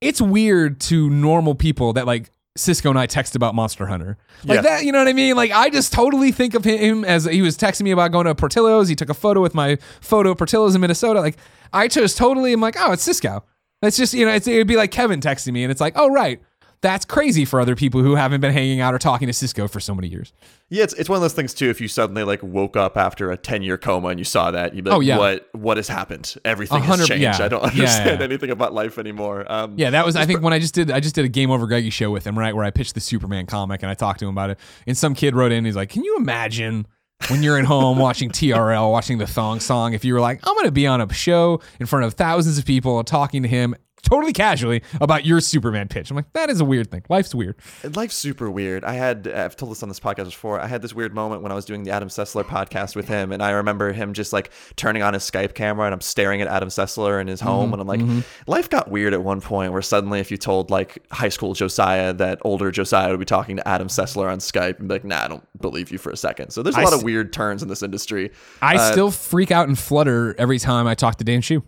[0.00, 4.16] it's weird to normal people that like Sisqo and I text about Monster Hunter.
[4.44, 4.62] Like Yeah.
[4.62, 5.36] that, you know what I mean?
[5.36, 8.34] Like I just totally think of him as he was texting me about going to
[8.34, 8.88] Portillo's.
[8.88, 11.20] He took a photo with my photo of Portillo's in Minnesota.
[11.20, 11.36] Like
[11.72, 13.42] I just totally am like, oh, it's Sisqo.
[13.82, 16.08] That's just, you know, it's, it'd be like Kevin texting me and it's like, oh,
[16.10, 16.40] right.
[16.80, 19.80] That's crazy for other people who haven't been hanging out or talking to Sisqo for
[19.80, 20.32] so many years.
[20.68, 21.68] Yeah, it's, it's one of those things too.
[21.68, 24.76] If you suddenly like woke up after a ten year coma and you saw that,
[24.76, 25.18] you'd be like, Oh, yeah.
[25.18, 25.48] "What?
[25.52, 26.36] What has happened?
[26.44, 27.20] Everything has changed.
[27.20, 27.36] yeah.
[27.40, 28.24] I don't understand yeah.
[28.24, 31.00] anything about life anymore." Um, Yeah, that was I think when I just did I
[31.00, 32.54] just did a Game Over Greggy show with him, right?
[32.54, 34.60] Where I pitched the Superman comic and I talked to him about it.
[34.86, 36.86] And some kid wrote in, he's like, Can you imagine
[37.28, 40.54] when you're at home watching TRL, watching the thong song, if you were like, I'm
[40.56, 44.32] gonna be on a show in front of thousands of people talking to him totally
[44.32, 46.10] casually about your Superman pitch.
[46.10, 47.02] I'm like, that is a weird thing.
[47.08, 47.56] Life's weird.
[47.94, 48.84] Life's super weird.
[48.84, 50.60] I had I've told this on this podcast before.
[50.60, 53.32] I had this weird moment when I was doing the Adam Sessler podcast with him,
[53.32, 56.48] and I remember him just like turning on his Skype camera, and I'm staring at
[56.48, 59.82] Adam Sessler in his home, and I'm like, life got weird at one point where
[59.82, 63.66] suddenly, if you told like high school Josiah that older Josiah would be talking to
[63.68, 66.50] Adam Sessler on Skype, and be like, nah, I don't believe you for a second.
[66.50, 68.30] So there's a I lot s- of weird turns in this industry.
[68.62, 71.62] I Uh, still freak out and flutter every time I talk to Dan Hsu.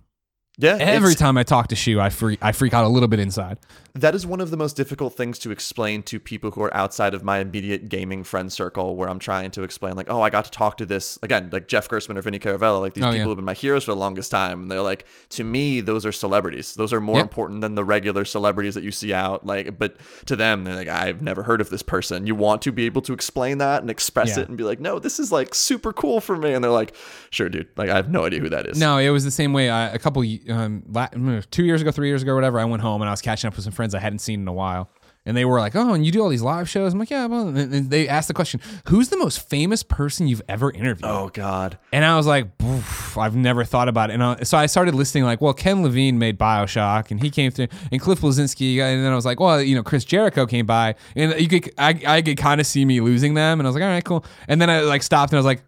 [0.60, 3.18] Yeah, Every time I talk to Shu, I freak I freak out a little bit
[3.18, 3.58] inside.
[3.94, 7.12] That is one of the most difficult things to explain to people who are outside
[7.12, 10.44] of my immediate gaming friend circle where I'm trying to explain like, oh, I got
[10.44, 13.18] to talk to this again, like Jeff Gerstmann or Vinny Caravella, like these Oh, people
[13.18, 13.26] yeah.
[13.28, 14.62] have been my heroes for the longest time.
[14.62, 16.74] And they're like, to me, those are celebrities.
[16.74, 17.24] Those are more Yep.
[17.24, 19.44] important than the regular celebrities that you see out.
[19.44, 22.28] Like, but to them, they're like, I've never heard of this person.
[22.28, 24.42] You want to be able to explain that and express Yeah.
[24.44, 26.52] it and be like, no, this is like super cool for me.
[26.52, 26.94] And they're like,
[27.30, 27.66] sure, dude.
[27.76, 28.78] Like, I have no idea who that is.
[28.78, 29.68] No, it was the same way.
[29.68, 30.84] I, a couple, um,
[31.50, 32.60] two years ago, three years ago, whatever.
[32.60, 34.48] I went home and I was catching up with some friends I hadn't seen in
[34.48, 34.90] a while,
[35.26, 37.26] and they were like, "Oh, and you do all these live shows?" I'm like, "Yeah."
[37.26, 41.10] Well, and and they asked the question, "Who's the most famous person you've ever interviewed?"
[41.10, 41.78] Oh God.
[41.92, 42.48] And I was like,
[43.16, 44.14] I've never thought about it.
[44.14, 47.50] And I, so I started listing like, well, Ken Levine made Bioshock, and he came
[47.50, 50.66] through, and Cliff Bleszinski, and then I was like, well, you know, Chris Jericho came
[50.66, 53.68] by, and you could, I, I could kind of see me losing them, and I
[53.68, 54.24] was like, all right, cool.
[54.48, 55.62] And then I like stopped, and I was like.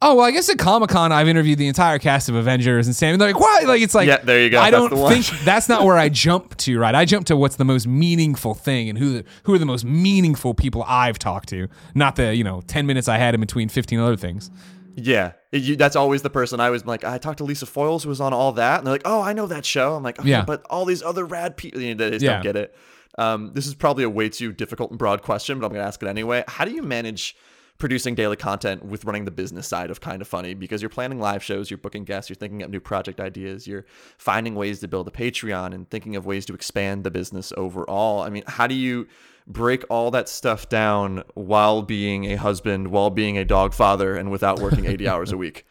[0.00, 2.94] Oh well, I guess at Comic Con I've interviewed the entire cast of Avengers and
[2.94, 3.14] Sam.
[3.14, 3.66] And they're like, what?
[3.66, 4.60] Like it's like, Yeah, there you go.
[4.60, 6.78] I That's don't think that's not where I jump to.
[6.78, 9.66] Right, I jump to what's the most meaningful thing and who the, who are the
[9.66, 13.40] most meaningful people I've talked to, not the you know ten minutes I had in
[13.40, 14.50] between fifteen other things.
[14.94, 17.04] Yeah, you, that's always the person I was like.
[17.04, 19.32] I talked to Lisa Foiles, who was on all that, and they're like, "Oh, I
[19.32, 20.44] know that show." I'm like, okay, Yeah.
[20.44, 22.34] but all these other rad people, you know, they just Yeah.
[22.34, 22.74] don't get it.
[23.16, 26.00] Um, this is probably a way too difficult and broad question, but I'm gonna ask
[26.02, 26.42] it anyway.
[26.48, 27.36] How do you manage
[27.78, 30.54] producing daily content with running the business side of kind of funny?
[30.54, 33.86] Because you're planning live shows, you're booking guests, you're thinking up new project ideas, you're
[34.18, 38.22] finding ways to build a Patreon, and thinking of ways to expand the business overall.
[38.22, 39.06] I mean, how do you
[39.46, 44.30] break all that stuff down while being a husband, while being a dog father, and
[44.30, 45.64] without working 80 hours a week?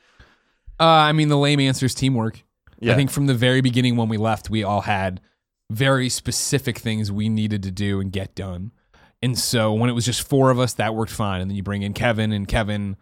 [0.80, 2.44] Uh, I mean, the lame answer is teamwork.
[2.80, 2.94] Yeah.
[2.94, 5.22] I think from the very beginning when we left, we all had
[5.70, 8.72] very specific things we needed to do and get done.
[9.22, 11.42] And so when it was just four of us, that worked fine.
[11.42, 12.98] And then you bring in Kevin, and Kevin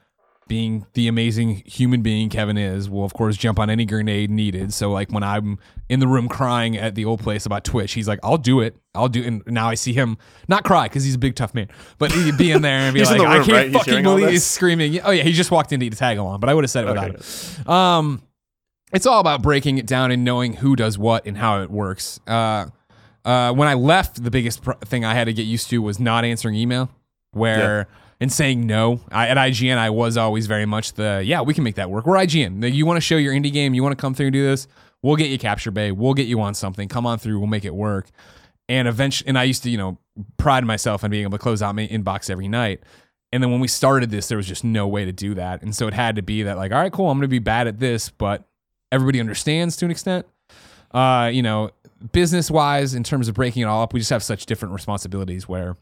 [0.47, 4.71] being the amazing human being Kevin is, will of course jump on any grenade needed.
[4.73, 5.57] So like when I'm
[5.89, 8.75] in the room crying at the old place about Twitch, he's like, "I'll do it.
[8.93, 9.27] I'll do." It.
[9.27, 12.37] And now I see him not cry because he's a big tough man, but he'd
[12.37, 13.71] be in there and be like, room, "I can't right?
[13.73, 16.41] Fucking believe he's screaming." Oh yeah, he just walked in to eat a tag along,
[16.41, 17.23] but I would have said it without Okay.
[17.63, 17.67] him.
[17.71, 18.21] Um,
[18.93, 22.19] it's all about breaking it down and knowing who does what and how it works.
[22.27, 22.67] Uh,
[23.25, 25.99] uh, when I left, the biggest pr- thing I had to get used to was
[25.99, 26.89] not answering email,
[27.31, 27.87] where
[28.21, 29.01] and saying no.
[29.11, 32.05] I, at IGN, I was always very much the yeah, we can make that work.
[32.05, 32.71] We're IGN.
[32.73, 34.67] You want to show your indie game, you want to come through and do this.
[35.01, 35.91] We'll get you capture bay.
[35.91, 36.87] We'll get you on something.
[36.87, 37.37] Come on through.
[37.39, 38.07] We'll make it work.
[38.67, 39.99] And eventually, and I used to, you know,
[40.37, 42.81] pride myself on being able to close out my inbox every night.
[43.31, 45.61] And then when we started this, there was just no way to do that.
[45.61, 47.39] And so it had to be that, like, all right, cool, I'm going to be
[47.39, 48.47] bad at this, but
[48.91, 50.25] everybody understands to an extent.
[50.91, 51.69] Uh, you know,
[52.11, 55.47] business wise, in terms of breaking it all up, we just have such different responsibilities
[55.47, 55.77] where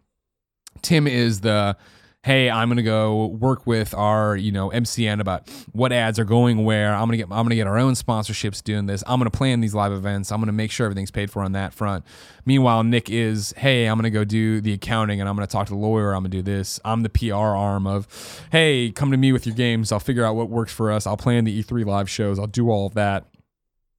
[0.81, 1.77] Tim is the
[2.23, 6.63] hey, I'm gonna go work with our you know MCN about what ads are going
[6.63, 6.93] where.
[6.93, 9.03] I'm gonna get I'm gonna get our own sponsorships doing this.
[9.05, 10.31] I'm gonna plan these live events.
[10.31, 12.05] I'm gonna make sure everything's paid for on that front.
[12.45, 15.73] Meanwhile, Nick is hey, I'm gonna go do the accounting and I'm gonna talk to
[15.73, 16.13] the lawyer.
[16.13, 16.79] I'm gonna do this.
[16.85, 18.07] I'm the PR arm of
[18.51, 19.91] hey, come to me with your games.
[19.91, 21.05] I'll figure out what works for us.
[21.05, 22.39] I'll plan the E3 live shows.
[22.39, 23.25] I'll do all of that.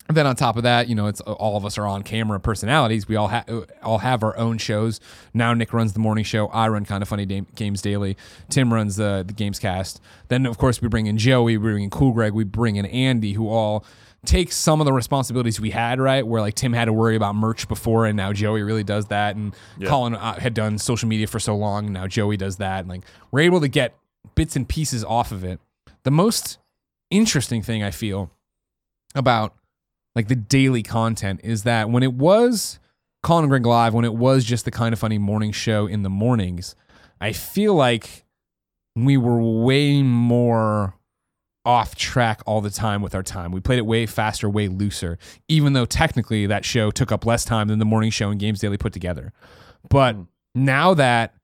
[0.07, 2.39] And then on top of that, you know, it's all of us are on camera
[2.39, 3.09] personalities.
[3.09, 3.49] We all have
[3.83, 5.01] all have our own shows.
[5.33, 6.49] Now Nick runs the morning show.
[6.49, 8.17] I run kind of funny games daily.
[8.51, 10.03] Tim runs the the games cast.
[10.29, 12.85] Then of course we bring in Joey, we bring in Cool Greg, we bring in
[12.87, 13.83] Andy, who all
[14.27, 15.99] take some of the responsibilities we had.
[15.99, 19.07] Right, where like Tim had to worry about merch before, and now Joey really does
[19.07, 19.37] that.
[19.37, 19.89] And Yeah.
[19.89, 22.81] Colin uh, had done social media for so long, and now Joey does that.
[22.81, 23.95] And like we're able to get
[24.35, 25.61] bits and pieces off of it.
[26.03, 26.59] The most
[27.11, 28.31] interesting thing I feel
[29.15, 29.55] about
[30.15, 32.79] like the daily content is that when it was
[33.23, 36.11] Colin and Live, when it was just the kind of funny morning show in the
[36.11, 36.77] mornings,
[37.21, 38.25] I feel like
[38.95, 40.95] we were way more
[41.65, 43.51] off track all the time with our time.
[43.51, 47.45] We played it way faster, way looser, even though technically that show took up less
[47.45, 49.33] time than the morning show and Games Daily put together.
[49.89, 50.25] But hmm.
[50.55, 51.35] now that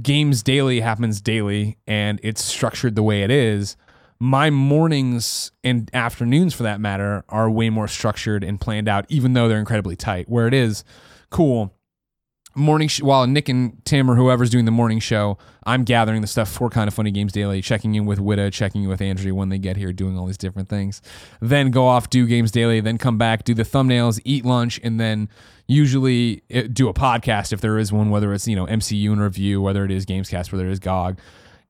[0.00, 3.76] Games Daily happens daily and it's structured the way it is,
[4.22, 9.32] my mornings and afternoons for that matter are way more structured and planned out even
[9.32, 10.28] though they're incredibly tight.
[10.28, 10.84] Where it is
[11.30, 11.74] cool.
[12.54, 16.26] Morning sh- while nick and tim or whoever's doing the morning show i'm gathering the
[16.26, 19.34] stuff for kind of funny games daily checking in with Whitta checking in with andrew
[19.34, 21.00] when they get here doing all these different things.
[21.40, 25.00] Then go off do games daily then come back do the thumbnails eat lunch and
[25.00, 25.30] then
[25.66, 29.20] usually uh, do a podcast if there is one whether it's you know mcu and
[29.20, 31.18] review whether it is gamescast whether it is gog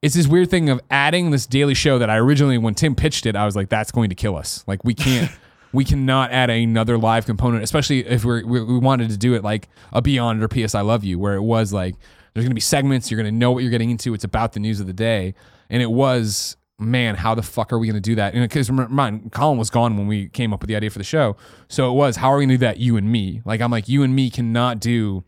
[0.02, 3.24] it's this weird thing of adding this daily show that I originally, when Tim pitched
[3.24, 4.64] it, I was like, that's going to kill us.
[4.66, 5.30] Like, we can't,
[5.72, 9.44] we cannot add another live component, especially if we're, we, we wanted to do it
[9.44, 11.94] like a Beyond or PS I Love You, where it was like,
[12.34, 14.12] there's going to be segments, you're going to know what you're getting into.
[14.12, 15.34] It's about the news of the day.
[15.70, 18.34] And it was, man, how the fuck are we going to do that?
[18.34, 21.04] And because remember, Colin was gone when we came up with the idea for the
[21.04, 21.36] show.
[21.68, 23.40] So it was, how are we going to do that, you and me?
[23.44, 25.22] Like, I'm like, you and me cannot do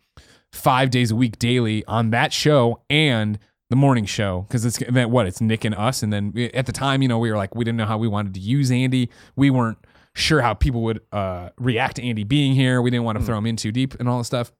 [0.50, 3.38] five days a week daily on that show and
[3.74, 6.66] the morning show because it's then what it's Nick and us, and then we- at
[6.66, 8.70] the time, you know, we were like we didn't know how we wanted to use
[8.70, 9.10] Andy.
[9.34, 9.78] We weren't
[10.14, 12.80] sure how people would uh, react to Andy being here.
[12.80, 14.52] We didn't want to throw him in too deep and all this stuff.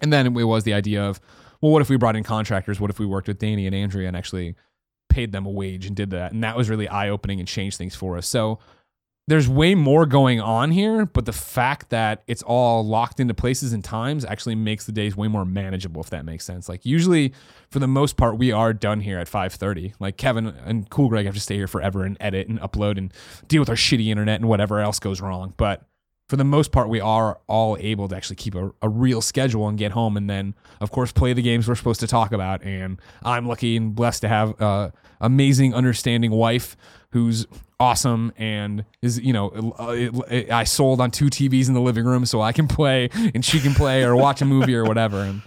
[0.00, 1.20] And then it was the idea of,
[1.60, 2.80] well, what if we brought in contractors?
[2.80, 4.54] What if we worked with Danny and Andrea and actually
[5.10, 6.32] paid them a wage and did that?
[6.32, 8.26] And that was really eye opening and changed things for us.
[8.26, 8.60] So
[9.28, 13.74] there's way more going on here, but the fact that it's all locked into places
[13.74, 16.66] and times actually makes the days way more manageable, if that makes sense.
[16.66, 17.34] Like usually,
[17.70, 19.92] for the most part, we are done here at 5:30.
[20.00, 23.12] Like Kevin and Cool Greg have to stay here forever and edit and upload and
[23.48, 25.52] deal with our shitty internet and whatever else goes wrong.
[25.58, 25.84] But
[26.26, 29.68] for the most part, we are all able to actually keep a, a real schedule
[29.68, 32.62] and get home, and then of course play the games we're supposed to talk about.
[32.62, 36.78] And I'm lucky and blessed to have a amazing, understanding wife
[37.10, 37.46] who's
[37.80, 42.04] awesome and is you know uh, it, I sold on two TVs in the living
[42.04, 45.22] room so I can play and she can play or watch a movie or whatever.
[45.22, 45.42] And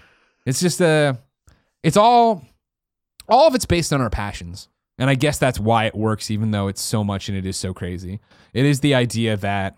[0.46, 1.20] it's just a,
[1.84, 2.46] it's all,
[3.28, 4.68] all of it's based on our passions.
[4.98, 7.58] And I guess that's why it works, even though it's so much and it is
[7.58, 8.20] so crazy.
[8.54, 9.78] It is the idea that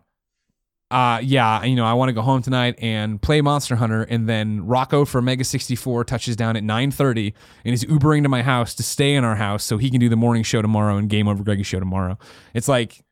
[0.94, 4.30] uh, yeah, you know, I want to go home tonight and play Monster Hunter, and
[4.30, 7.34] then Rocco for Mega 64 touches down at 9:30
[7.66, 10.08] and is Ubering to my house to stay in our house so he can do
[10.08, 12.20] the morning show tomorrow and Game Over Greggy show tomorrow.
[12.54, 13.04] It's like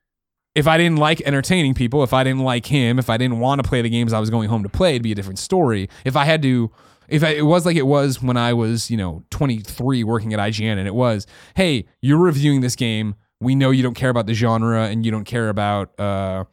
[0.53, 3.63] if I didn't like entertaining people, if I didn't like him, if I didn't want
[3.63, 5.89] to play the games I was going home to play, it'd be a different story.
[6.05, 6.69] If I had to,
[7.07, 10.39] if I, it was like it was when I was, you know, 23 working at
[10.39, 13.15] IGN, and it was, hey, you're reviewing this game.
[13.39, 16.43] We know you don't care about the genre and you don't care about, uh,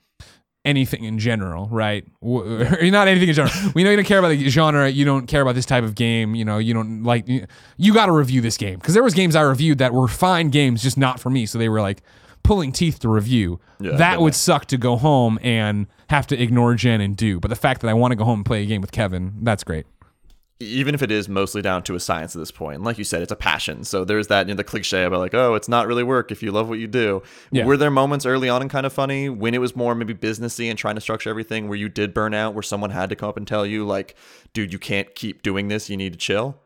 [0.64, 2.04] anything in general, right?
[2.20, 3.54] Or not anything in general.
[3.74, 4.88] We know you don't care about the genre.
[4.88, 6.34] You don't care about this type of game.
[6.34, 7.26] You know, you don't like.
[7.26, 10.50] You, got to review this game because there was games I reviewed that were fine
[10.50, 11.46] games, just not for me.
[11.46, 12.02] So they were like
[12.42, 13.60] pulling teeth to review.
[13.80, 17.40] Yeah, that would suck to go home and have to ignore Jen and do.
[17.40, 19.34] But the fact that I want to go home and play a game with Kevin,
[19.42, 19.86] that's great.
[20.60, 23.22] Even if it is mostly down to a science at this point, like you said,
[23.22, 23.84] it's a passion.
[23.84, 26.42] So there's that you know, the cliche about like, oh, it's not really work if
[26.42, 27.22] you love what you do.
[27.52, 27.64] Yeah.
[27.64, 30.68] Were there moments early on and kind of funny when it was more maybe businessy
[30.68, 33.28] and trying to structure everything where you did burn out, where someone had to come
[33.28, 34.16] up and tell you like,
[34.52, 35.88] dude, you can't keep doing this.
[35.88, 36.60] You need to chill.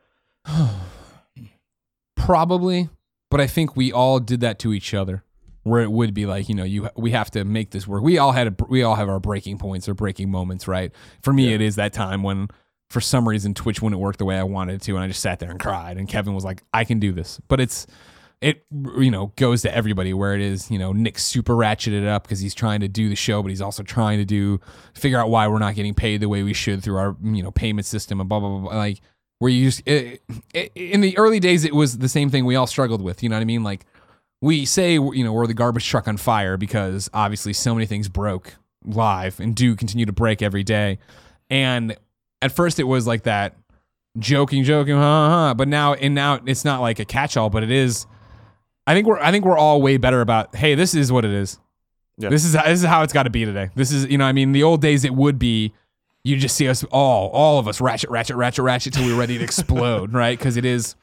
[2.16, 2.88] Probably,
[3.30, 5.24] but I think we all did that to each other.
[5.64, 8.02] Where it would be like, you know, you we have to make this work.
[8.02, 10.90] We all had a, we all have our breaking points or breaking moments, right?
[11.22, 12.48] For me, it is that time when,
[12.92, 15.22] for some reason, Twitch wouldn't work the way I wanted it to, and I just
[15.22, 15.96] sat there and cried.
[15.96, 17.86] And Kevin was like, "I can do this," but it's
[18.42, 18.66] it
[18.98, 22.40] you know goes to everybody where it is you know Nick super ratcheted up because
[22.40, 24.60] he's trying to do the show, but he's also trying to do
[24.94, 27.50] figure out why we're not getting paid the way we should through our you know
[27.50, 28.60] payment system and blah blah blah.
[28.60, 28.76] blah.
[28.76, 29.00] Like
[29.38, 32.56] where you just it, it, in the early days it was the same thing we
[32.56, 33.22] all struggled with.
[33.22, 33.62] You know what I mean?
[33.64, 33.86] Like
[34.42, 38.10] we say you know we're the garbage truck on fire because obviously so many things
[38.10, 40.98] broke live and do continue to break every day.
[41.48, 41.96] And
[42.42, 43.56] at first it was like that
[44.18, 45.54] joking, joking, huh, huh.
[45.54, 48.06] But now and now it's not like a catch-all, but it is.
[48.86, 50.54] I think we're I think we're all way better about.
[50.54, 51.58] Hey, this is what it is.
[52.18, 52.28] Yeah.
[52.28, 53.70] This is this is how it's got to be today.
[53.74, 55.72] This is you know I mean the old days it would be.
[56.24, 59.38] You just see us all, all of us ratchet, ratchet, ratchet, ratchet till we're ready
[59.38, 60.38] to explode, right?
[60.38, 60.94] Because it is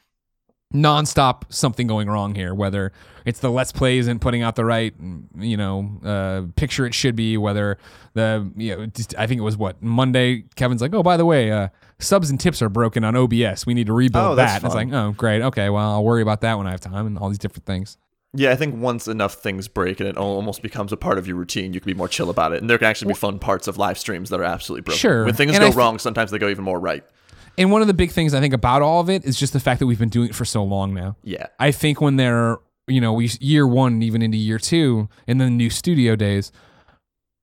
[0.74, 2.54] nonstop something going wrong here.
[2.54, 2.92] Whether
[3.26, 4.94] it's the let's plays and putting out the right,
[5.38, 7.38] you know, uh, picture it should be.
[7.38, 7.78] Whether
[8.14, 10.44] the you know, just, I think it was what Monday.
[10.56, 13.66] Kevin's like, oh, by the way, uh, subs and tips are broken on OBS.
[13.66, 14.64] We need to rebuild Oh, that.
[14.64, 17.18] It's like, oh, great, okay, well, I'll worry about that when I have time and
[17.18, 17.98] all these different things.
[18.32, 21.36] Yeah, I think once enough things break and it almost becomes a part of your
[21.36, 22.62] routine, you can be more chill about it.
[22.62, 25.00] And there can actually be fun parts of live streams that are absolutely broken.
[25.00, 25.26] Sure.
[25.26, 27.04] When things And go th- wrong, sometimes they go even more right.
[27.60, 29.60] And one of the big things I think about all of it is just the
[29.60, 31.18] fact that we've been doing it for so long now.
[31.24, 31.48] Yeah.
[31.60, 35.42] I think when they're, you know, we year one and even into year two, and
[35.42, 36.54] then new studio days,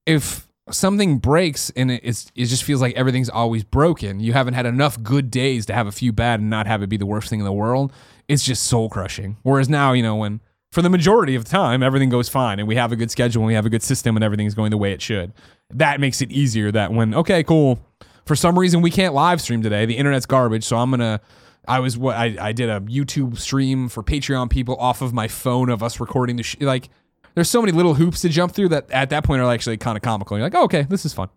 [0.06, 4.54] if something breaks and it, it's, it just feels like everything's always broken, you haven't
[4.54, 7.04] had enough good days to have a few bad and not have it be the
[7.04, 7.92] worst thing in the world.
[8.26, 9.36] It's just soul crushing.
[9.42, 10.40] Whereas now, you know, when
[10.72, 13.42] for the majority of the time everything goes fine and we have a good schedule
[13.42, 15.34] and we have a good system and everything's going the way it should,
[15.68, 16.72] that makes it easier.
[16.72, 17.78] That when okay, cool,
[18.26, 21.20] for some reason we can't live stream today, the internet's garbage, so I'm gonna.
[21.68, 25.26] I was what I, I did a YouTube stream for Patreon people off of my
[25.26, 26.90] phone of us recording the sh- like.
[27.34, 29.96] There's so many little hoops to jump through that at that point are actually kind
[29.96, 30.38] of comical.
[30.38, 31.28] You're like, oh, okay, this is fun.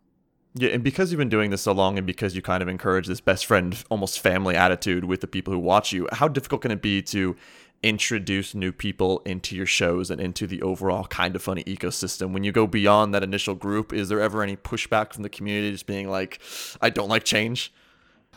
[0.56, 3.06] Yeah, and because you've been doing this so long and because you kind of encourage
[3.06, 6.72] this best friend, almost family attitude with the people who watch you, how difficult can
[6.72, 7.36] it be to
[7.82, 12.32] introduce new people into your shows and into the overall kind of funny ecosystem?
[12.32, 15.72] When you go beyond that initial group, is there ever any pushback from the community
[15.72, 16.42] just being like,
[16.82, 17.74] I don't like change?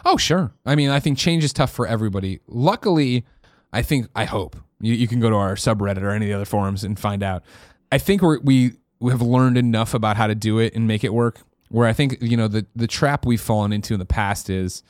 [0.05, 0.53] Oh, sure.
[0.67, 2.41] I mean, I think change is tough for everybody.
[2.47, 3.25] Luckily,
[3.73, 6.37] I think, I hope you, you can go to our subreddit or any of the
[6.37, 7.43] other forums and find out.
[7.91, 11.05] I think we're, we we have learned enough about how to do it and make
[11.05, 11.41] it work.
[11.69, 14.83] Where I think you know the the trap we've fallen into in the past is,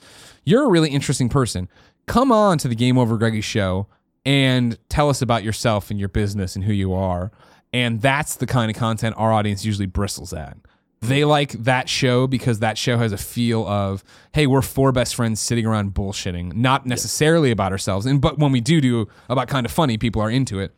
[0.44, 1.68] you're a really interesting person.
[2.06, 3.86] Come on to the Game Over Greggy show
[4.24, 7.32] and tell us about yourself and your business and who you are.
[7.72, 10.56] And that's the kind of content our audience usually bristles at.
[11.00, 15.16] They like that show because that show has a feel of, hey, we're four best
[15.16, 18.06] friends sitting around bullshitting, not necessarily about ourselves.
[18.06, 20.72] And but when we do do about kind of funny, people are into it.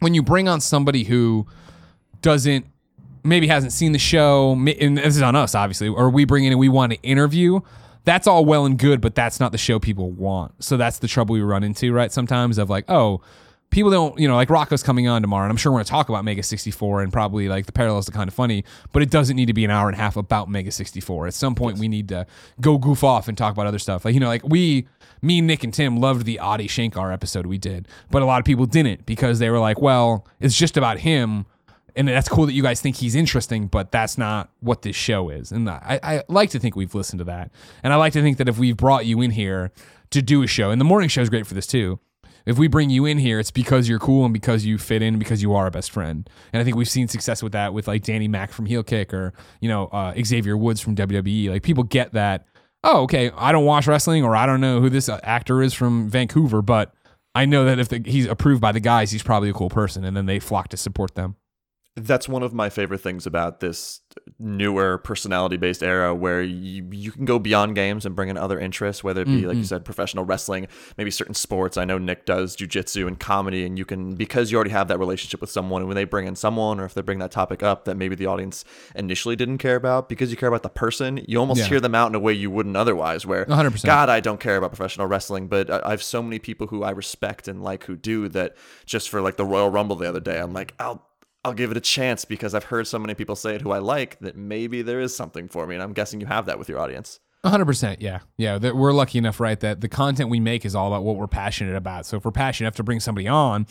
[0.00, 1.46] When you bring on somebody who
[2.20, 2.66] doesn't
[3.24, 6.52] maybe hasn't seen the show, and this is on us, obviously, or we bring in
[6.52, 7.60] and we want to interview,
[8.04, 10.62] that's all well and good, but that's not the show people want.
[10.62, 12.12] So that's the trouble we run into, right?
[12.12, 13.20] Sometimes of like, oh,
[13.70, 15.90] people don't, you know, like Rocco's coming on tomorrow, and I'm sure we're going to
[15.90, 19.10] talk about Mega 64 and probably like the parallels to kind of funny, but it
[19.10, 21.26] doesn't need to be an hour and a half about Mega 64.
[21.26, 22.26] At some point, we need to
[22.60, 24.04] go goof off and talk about other stuff.
[24.04, 24.86] Like, you know, like we,
[25.20, 28.44] me, Nick, and Tim loved the Adi Shankar episode we did, but a lot of
[28.44, 31.46] people didn't because they were like, well, it's just about him
[31.98, 35.30] and that's cool that you guys think he's interesting, but that's not what this show
[35.30, 35.50] is.
[35.50, 37.50] And I, I like to think we've listened to that,
[37.82, 39.72] and I like to think that if we've brought you in here
[40.10, 41.98] to do a show, and the morning show is great for this too.
[42.46, 45.18] If we bring you in here, it's because you're cool and because you fit in,
[45.18, 46.30] because you are a best friend.
[46.52, 49.12] And I think we've seen success with that with like Danny Mack from Heel Kick
[49.12, 51.50] or you know uh, Xavier Woods from WWE.
[51.50, 52.46] Like people get that.
[52.84, 53.32] Oh, okay.
[53.36, 56.62] I don't watch wrestling, or I don't know who this uh, actor is from Vancouver,
[56.62, 56.94] but
[57.34, 60.04] I know that if the, he's approved by the guys, he's probably a cool person,
[60.04, 61.36] and then they flock to support them.
[62.06, 64.00] That's one of my favorite things about this
[64.38, 68.58] newer personality based era where you, you can go beyond games and bring in other
[68.58, 71.76] interests, whether it be, like you said, professional wrestling, maybe certain sports.
[71.76, 74.98] I know Nick does jujitsu and comedy, and you can, because you already have that
[74.98, 77.62] relationship with someone, and when they bring in someone or if they bring that topic
[77.62, 81.24] up that maybe the audience initially didn't care about, because you care about the person,
[81.28, 81.68] you almost Yeah.
[81.68, 83.84] hear them out in a way you wouldn't otherwise, where 100%.
[83.84, 86.82] God, I don't care about professional wrestling, but I I have so many people who
[86.82, 90.20] I respect and like who do that just for like the Royal Rumble the other
[90.20, 91.07] day, I'm like, I'll
[91.44, 93.78] I'll give it a chance because I've heard so many people say it who I
[93.78, 95.74] like that maybe there is something for me.
[95.76, 97.20] And I'm guessing you have that with your audience.
[97.44, 101.04] 100% yeah yeah we're lucky enough right that the content we make is all about
[101.04, 103.64] what we're passionate about so if we're passionate enough to bring somebody on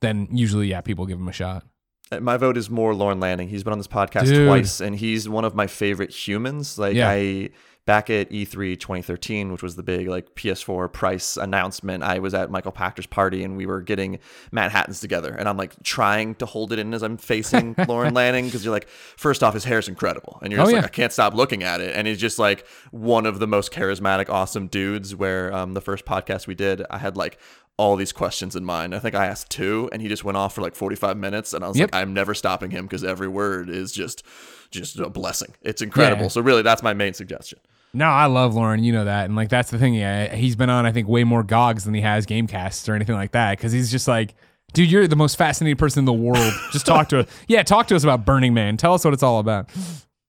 [0.00, 1.64] then usually yeah people give them a shot
[2.10, 3.48] Uh, My vote is more Lorne Lanning.
[3.48, 4.48] He's been on this podcast Dude.
[4.48, 6.78] twice, and he's one of my favorite humans.
[6.80, 7.08] Like Yeah.
[7.10, 7.50] I
[7.84, 12.02] back at E E3 2013, which was the big like PS4 price announcement.
[12.04, 14.18] I was at Michael Pachter's party, and we were getting
[14.52, 18.44] Manhattan's together, and I'm like trying to hold it in as I'm facing Lorne Lanning
[18.46, 20.86] because you're like, first off, his hair is incredible, and you're Oh, just like, yeah.
[20.86, 24.28] I can't stop looking at it, and he's just like one of the most charismatic,
[24.28, 25.16] awesome dudes.
[25.16, 27.38] Where um, the first podcast we did, I had like
[27.78, 28.94] all these questions in mind.
[28.94, 31.64] I think I asked two, and he just went off for like 45 minutes, and
[31.64, 31.92] I was Yep.
[31.92, 34.22] like, I'm never stopping him because every word is just
[34.70, 35.54] just a blessing.
[35.62, 36.22] It's incredible.
[36.22, 36.28] Yeah.
[36.28, 37.58] So really, that's my main suggestion.
[37.94, 40.70] No i love lorne you know that and like that's the thing yeah he's been
[40.70, 43.70] on i think way more gogs than he has gamecasts or anything like that because
[43.72, 44.34] he's just like
[44.72, 47.86] dude you're the most fascinating person in the world just talk to us yeah talk
[47.88, 49.68] to us about burning man tell us what it's all about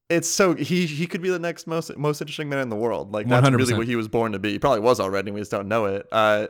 [0.10, 3.14] It's so he he could be the next most most interesting man in the world.
[3.14, 3.78] Like that's really 100%.
[3.78, 4.52] what he was born to be.
[4.52, 5.32] He probably was already.
[5.32, 6.06] We just don't know it.
[6.12, 6.48] Uh,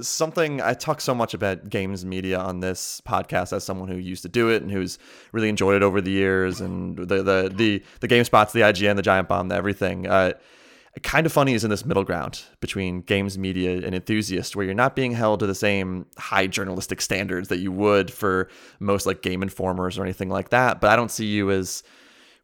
[0.00, 4.22] something I talk so much about games media on this podcast as someone who used
[4.22, 4.98] to do it and who's
[5.32, 9.02] really enjoyed it over the years and the the the the GameSpots, the IGN, the
[9.02, 10.06] Giant Bomb, the everything.
[10.06, 10.32] Uh,
[11.02, 14.74] kind of funny is in this middle ground between games media and enthusiasts where you're
[14.74, 18.48] not being held to the same high journalistic standards that you would for
[18.80, 21.82] most like game informers or anything like that but i don't see you as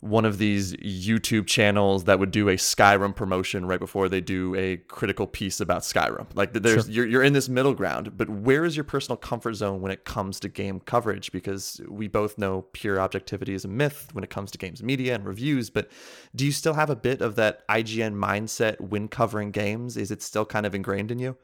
[0.05, 4.55] one of these YouTube channels that would do a Skyrim promotion right before they do
[4.55, 6.27] a critical piece about Skyrim.
[6.35, 9.81] Like there's you're you're in this middle ground, but where is your personal comfort zone
[9.81, 11.33] when it comes to game coverage?
[11.33, 15.15] Because we both know pure objectivity is a myth when it comes to games media
[15.15, 15.91] and reviews, but
[16.37, 19.97] do you still have a bit of that IGN mindset when covering games?
[19.97, 21.37] Is it still kind of ingrained in you?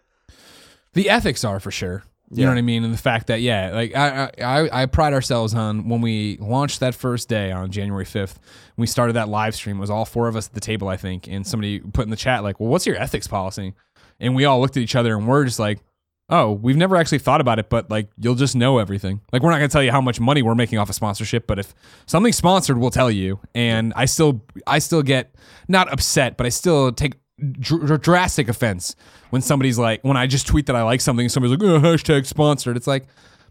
[0.92, 2.02] the ethics are for sure.
[2.32, 2.44] You Yeah.
[2.46, 5.12] know what I mean, and the fact that yeah, like I, I I- I pride
[5.12, 8.38] ourselves on when we launched that first day on January fifth.
[8.76, 9.78] We started that live stream.
[9.78, 12.10] It was all four of us at the table, I think, and somebody put in
[12.10, 13.74] the chat like, "Well, what's your ethics policy?"
[14.20, 15.80] And we all looked at each other and we're just like,
[16.28, 19.20] "Oh, we've never actually thought about it, but like you'll just know everything.
[19.32, 21.58] Like we're not gonna tell you how much money we're making off a sponsorship, but
[21.58, 21.74] if
[22.06, 25.34] something's sponsored, we'll tell you." And I still I still get
[25.66, 27.14] not upset, but I still take
[27.60, 28.96] dr- drastic offense
[29.30, 31.80] when somebody's like, when I just tweet that I like something, and somebody's like, oh,
[31.80, 32.76] hashtag sponsored.
[32.76, 33.06] It's like,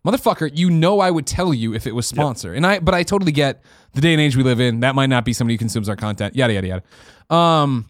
[0.05, 2.55] motherfucker, you know I would tell you if it was sponsored.
[2.55, 3.61] And I, but I totally get
[3.93, 4.81] the day and age we live in.
[4.81, 6.35] That might not be somebody who consumes our content.
[6.35, 7.35] Yada yada yada.
[7.35, 7.89] Um,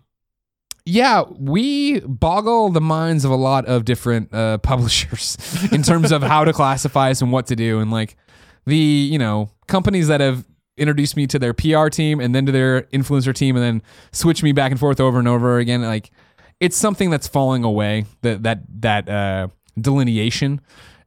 [0.86, 5.38] yeah, we boggle the minds of a lot of different uh, publishers
[5.72, 7.80] in terms of how to classify us and what to do.
[7.80, 8.16] And like
[8.66, 10.45] the, you know, companies that have
[10.80, 14.41] introduced me to their PR team and then to their influencer team and then switch
[14.41, 15.82] me back and forth over and over again.
[15.82, 16.11] Like
[16.59, 19.47] it's something that's falling away, that, that, that, uh,
[19.80, 20.61] delineation.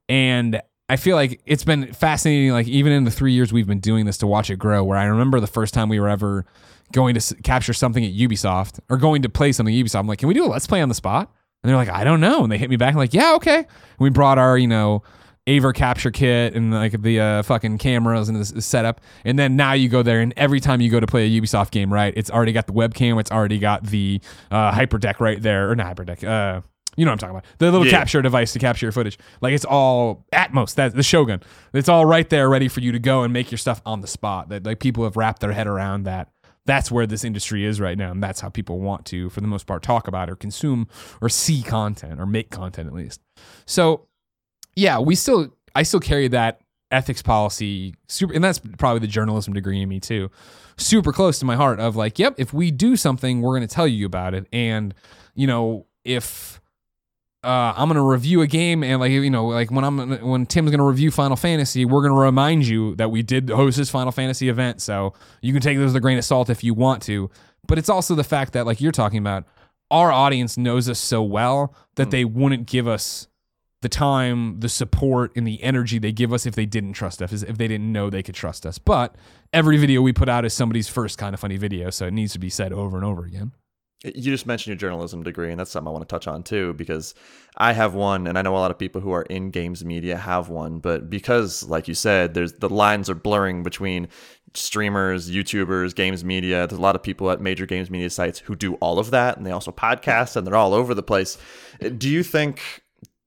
[0.08, 3.80] And I feel like it's been fascinating, like even in the three years we've been
[3.80, 6.44] doing this to watch it grow, where I remember the first time we were ever
[6.92, 10.00] going to s- capture something at Ubisoft or going to play something at Ubisoft.
[10.00, 11.32] I'm like, can we do a let's play on the spot?
[11.62, 12.42] And they're like, I don't know.
[12.42, 12.90] And they hit me back.
[12.90, 13.56] I'm like, yeah, okay.
[13.56, 13.66] And
[13.98, 15.02] we brought our, you know,
[15.47, 19.01] Aver capture kit and like the uh, fucking cameras and this, this setup.
[19.24, 21.70] And then now you go there, and every time you go to play a Ubisoft
[21.72, 24.20] game, right, it's already got the webcam, it's already got the
[24.51, 26.22] uh, hyperdeck right there, or not hyperdeck.
[26.22, 26.61] Uh,
[26.97, 27.45] you know what I'm talking about?
[27.59, 27.93] The little Yeah.
[27.93, 29.18] capture device to capture your footage.
[29.40, 31.40] Like it's all Atomos, that the Shogun.
[31.72, 34.07] It's all right there, ready for you to go and make your stuff on the
[34.07, 34.51] spot.
[34.51, 36.28] That like people have wrapped their head around that.
[36.66, 39.49] That's where this industry is right now, and that's how people want to, for the
[39.49, 40.86] most part, talk about or consume
[41.20, 43.20] or see content or make content at least.
[43.66, 44.07] So,
[44.74, 46.60] yeah, we still, I still carry that
[46.90, 50.30] ethics policy super, and that's probably the journalism degree in me too,
[50.76, 51.80] super close to my heart.
[51.80, 54.94] Of like, yep, if we do something, we're going to tell you about it, and
[55.34, 56.60] you know, if
[57.44, 60.70] uh, I'm gonna review a game and like you know like when I'm when Tim's
[60.70, 64.48] gonna review Final Fantasy, we're gonna remind you that we did host this Final Fantasy
[64.48, 67.30] event, so you can take this with a grain of salt if you want to.
[67.66, 69.44] But it's also the fact that like you're talking about,
[69.90, 73.26] our audience knows us so well that they wouldn't give us
[73.82, 77.32] the time, the support, and the energy they give us if they didn't trust us,
[77.42, 78.78] if they didn't know they could trust us.
[78.78, 79.14] But
[79.52, 82.32] every video we put out is somebody's first kind of funny video, so it needs
[82.32, 83.52] to be said over and over again.
[84.04, 86.74] You just mentioned your journalism degree, and that's something I want to touch on too,
[86.74, 87.14] because
[87.56, 90.16] I have one, and I know a lot of people who are in games media
[90.16, 94.08] have one, but because, like you said, there's the lines are blurring between
[94.54, 96.66] streamers, YouTubers, games media.
[96.66, 99.36] There's a lot of people at major games media sites who do all of that,
[99.36, 101.38] and they also podcast, and they're all over the place.
[101.96, 102.81] Do you think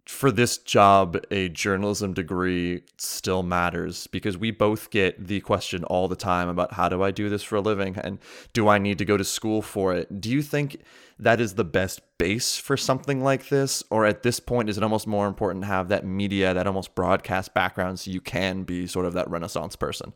[0.06, 6.08] for this job, a journalism degree still matters because we both get the question all
[6.08, 8.20] the time about how do I do this for a living and
[8.54, 10.22] do I need to go to school for it?
[10.22, 10.82] Do you think
[11.18, 13.84] that is the best base for something like this?
[13.90, 16.94] Or at this point, is it almost more important to have that media, that almost
[16.94, 20.14] broadcast background so you can be sort of that renaissance person?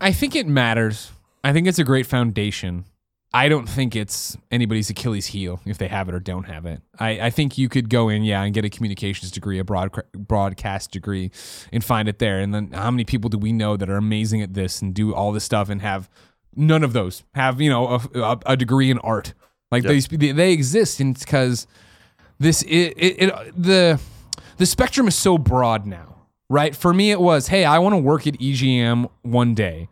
[0.00, 1.10] I think it matters.
[1.42, 2.84] I think it's a great foundation.
[3.32, 6.80] I don't think it's anybody's Achilles heel if they have it or don't have it.
[6.98, 9.90] I, I think you could go in, yeah, and get a communications degree, a broad,
[10.12, 11.30] broadcast degree,
[11.72, 12.38] and find it there.
[12.38, 15.14] And then how many people do we know that are amazing at this and do
[15.14, 16.08] all this stuff and have
[16.54, 17.24] none of those?
[17.34, 19.34] Have you know a, a degree in art?
[19.70, 20.04] Like yep.
[20.10, 21.66] they they exist, and it's because
[22.38, 24.00] this it, it, it the
[24.56, 26.16] the spectrum is so broad now
[26.48, 26.74] right?
[26.74, 29.88] For me, it was, hey, I want to work at EGM one day.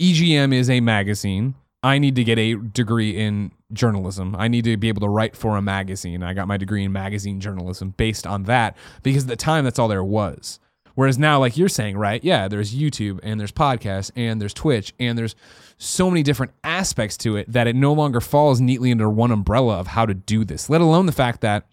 [0.00, 1.54] EGM is a magazine.
[1.84, 4.34] I need to get a degree in journalism.
[4.38, 6.22] I need to be able to write for a magazine.
[6.22, 9.78] I got my degree in magazine journalism based on that because at the time that's
[9.78, 10.60] all there was.
[10.94, 12.24] Whereas now, like you're saying, right?
[12.24, 15.36] Yeah, there's YouTube and there's podcasts and there's Twitch and there's
[15.76, 19.78] so many different aspects to it that it no longer falls neatly under one umbrella
[19.78, 21.66] of how to do this, let alone the fact that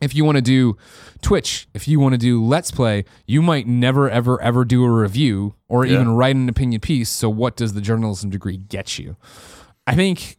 [0.00, 0.76] if you want to do
[1.22, 4.90] Twitch, if you want to do Let's Play, you might never, ever, ever do a
[4.90, 5.94] review or yeah.
[5.94, 7.08] even write an opinion piece.
[7.08, 9.16] So, what does the journalism degree get you?
[9.86, 10.38] I think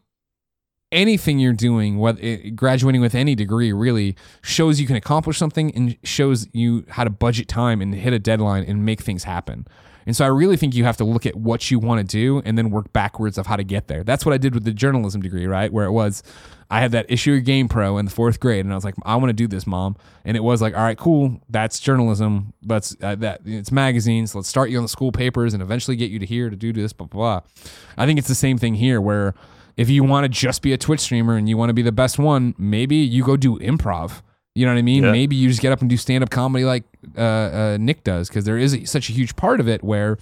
[0.92, 5.74] anything you're doing, whether eh, graduating with any degree, really shows you can accomplish something
[5.76, 9.68] and shows you how to budget time and hit a deadline and make things happen.
[10.06, 12.42] And so I really think you have to look at what you want to do
[12.46, 14.04] and then work backwards of how to get there.
[14.04, 15.74] That's what I did with the journalism degree, right?
[15.74, 16.22] Where it was
[16.70, 18.96] I had that issue of Game Pro in the fourth grade, and I was like,
[19.06, 19.96] I want to do this, mom.
[20.24, 22.54] And it was like, all right, cool, that's journalism.
[22.66, 24.34] Let's uh, that it's magazines.
[24.34, 26.74] Let's start you on the school papers and eventually get you to here to do
[26.74, 26.94] this.
[26.94, 27.40] Blah blah.
[27.40, 27.50] blah.
[27.98, 29.36] I think it's the same thing here, where
[29.78, 31.92] if you want to just be a Twitch streamer and you want to be the
[31.92, 34.22] best one, maybe you go do improv.
[34.56, 35.04] You know what I mean?
[35.04, 35.12] Yeah.
[35.12, 36.86] Maybe you just get up and do stand up comedy like
[37.18, 40.18] uh, uh, Nick does, because there is a, such a huge part of it where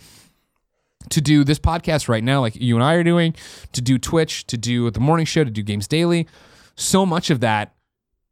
[1.10, 3.36] to do this podcast right now, like you and I are doing,
[3.74, 6.28] to do Twitch, to do the morning show, to do Games Daily,
[6.76, 7.74] so much of that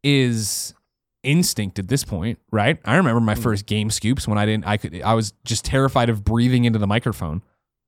[0.02, 0.74] is
[1.22, 2.78] instinct at this point, right?
[2.84, 3.42] I remember my hmm.
[3.42, 6.78] first game scoops when I didn't, I could, I was just terrified of breathing into
[6.78, 7.42] the microphone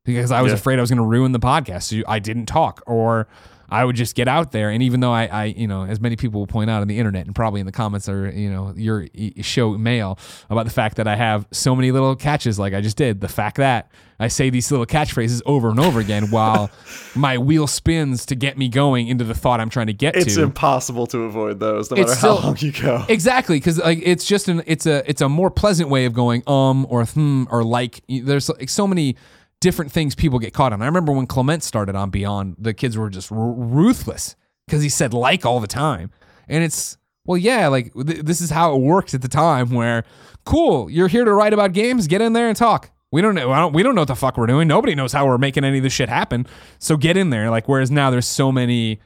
[0.05, 0.59] because I was yeah.
[0.59, 1.85] afraid I was going to ruin the podcast.
[1.85, 3.26] So I didn't talk or
[3.74, 4.70] I would just get out there.
[4.70, 6.96] And even though I, I, you know, as many people will point out on the
[6.96, 9.08] internet and probably in the comments or, you know, your
[9.40, 10.16] show mail
[10.48, 13.26] about the fact that I have so many little catches like I just did, the
[13.26, 16.70] fact that I say these little catchphrases over and over again while
[17.16, 20.26] my wheel spins to get me going into the thought I'm trying to get it's
[20.26, 20.30] to.
[20.30, 23.04] It's impossible to avoid those no it's matter still, how long you go.
[23.08, 23.58] Exactly.
[23.58, 26.86] Cause like, it's just an, it's a, it's a more pleasant way of going, um,
[26.88, 29.16] or hmm, or like, there's like so many,
[29.61, 30.82] different things people get caught on.
[30.82, 34.36] I remember when Clement started on Beyond, the kids were just r- ruthless
[34.66, 36.11] because he said like all the time.
[36.48, 40.05] And it's, well, yeah, like th- this is how it works at the time where,
[40.44, 42.90] cool, you're here to write about games, get in there and talk.
[43.11, 43.48] We don't know.
[43.48, 44.66] Don't, we don't know what the fuck we're doing.
[44.66, 46.46] Nobody knows how we're making any of this shit happen.
[46.80, 47.48] So get in there.
[47.48, 49.00] Like, whereas now there's so many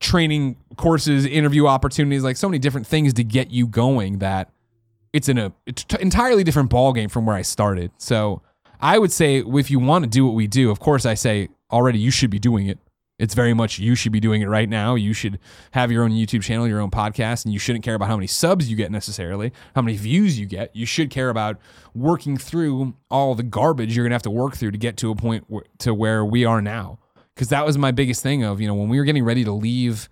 [0.00, 4.50] training courses, interview opportunities, like so many different things to get you going that
[5.12, 7.90] it's in a it's t- entirely different ball game from where I started.
[7.98, 8.42] So
[8.80, 11.48] I would say if you want to do what we do, of course, I say
[11.70, 12.78] already you should be doing it.
[13.18, 14.94] It's very much you should be doing it right now.
[14.94, 15.40] You should
[15.72, 18.28] have your own YouTube channel, your own podcast, and you shouldn't care about how many
[18.28, 20.74] subs you get necessarily, how many views you get.
[20.74, 21.58] You should care about
[21.94, 25.10] working through all the garbage you're going to have to work through to get to
[25.10, 25.46] a point
[25.78, 27.00] to where we are now.
[27.34, 29.52] Because that was my biggest thing of, you know, when we were getting ready to
[29.52, 30.08] leave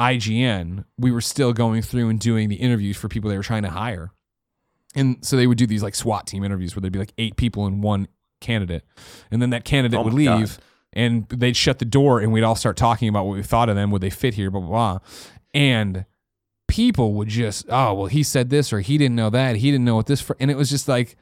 [0.00, 3.62] IGN, we were still going through and doing the interviews for people they were trying
[3.62, 4.12] to hire.
[4.94, 7.36] And so they would do these like SWAT team interviews where there'd be like eight
[7.36, 8.08] people and one
[8.40, 8.84] candidate.
[9.30, 10.64] And then that candidate oh would leave God.
[10.92, 13.76] and they'd shut the door and we'd all start talking about what we thought of
[13.76, 13.90] them.
[13.90, 14.50] Would they fit here?
[14.50, 14.98] Blah, blah, blah.
[15.52, 16.04] And
[16.68, 19.56] people would just, oh, well, he said this or he didn't know that.
[19.56, 20.36] He didn't know what this for.
[20.38, 21.16] And it was just like,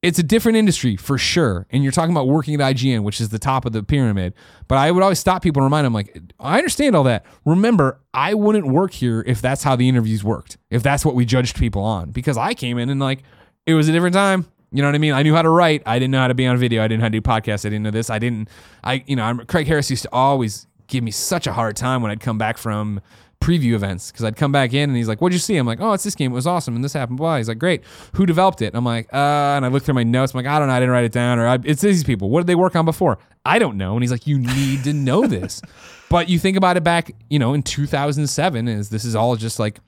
[0.00, 1.66] it's a different industry for sure.
[1.70, 4.32] And you're talking about working at IGN, which is the top of the pyramid.
[4.68, 7.26] But I would always stop people and remind them, like, I understand all that.
[7.44, 11.24] Remember, I wouldn't work here if that's how the interviews worked, if that's what we
[11.24, 12.10] judged people on.
[12.10, 13.22] Because I came in and, like,
[13.66, 14.46] it was a different time.
[14.70, 15.14] You know what I mean?
[15.14, 15.82] I knew how to write.
[15.86, 16.84] I didn't know how to be on video.
[16.84, 17.64] I didn't know how to do podcasts.
[17.64, 18.10] I didn't know this.
[18.10, 18.48] I didn't,
[18.84, 22.02] I, you know, I'm, Craig Harris used to always give me such a hard time
[22.02, 23.00] when I'd come back from
[23.40, 25.80] preview events because I'd come back in and he's like, "What'd you see?" I'm like,
[25.80, 26.32] "Oh, it's this game.
[26.32, 27.38] It was awesome, and this happened." Blah.
[27.38, 27.82] He's like, "Great.
[28.14, 30.34] Who developed it?" I'm like, "Uh," and I look through my notes.
[30.34, 30.74] I'm like, "I don't know.
[30.74, 32.30] I didn't write it down." Or it's these people.
[32.30, 33.18] What did they work on before?
[33.44, 33.94] I don't know.
[33.94, 35.62] And he's like, "You need to know this."
[36.10, 39.58] but you think about it back, you know, in 2007, is this is all just
[39.58, 39.80] like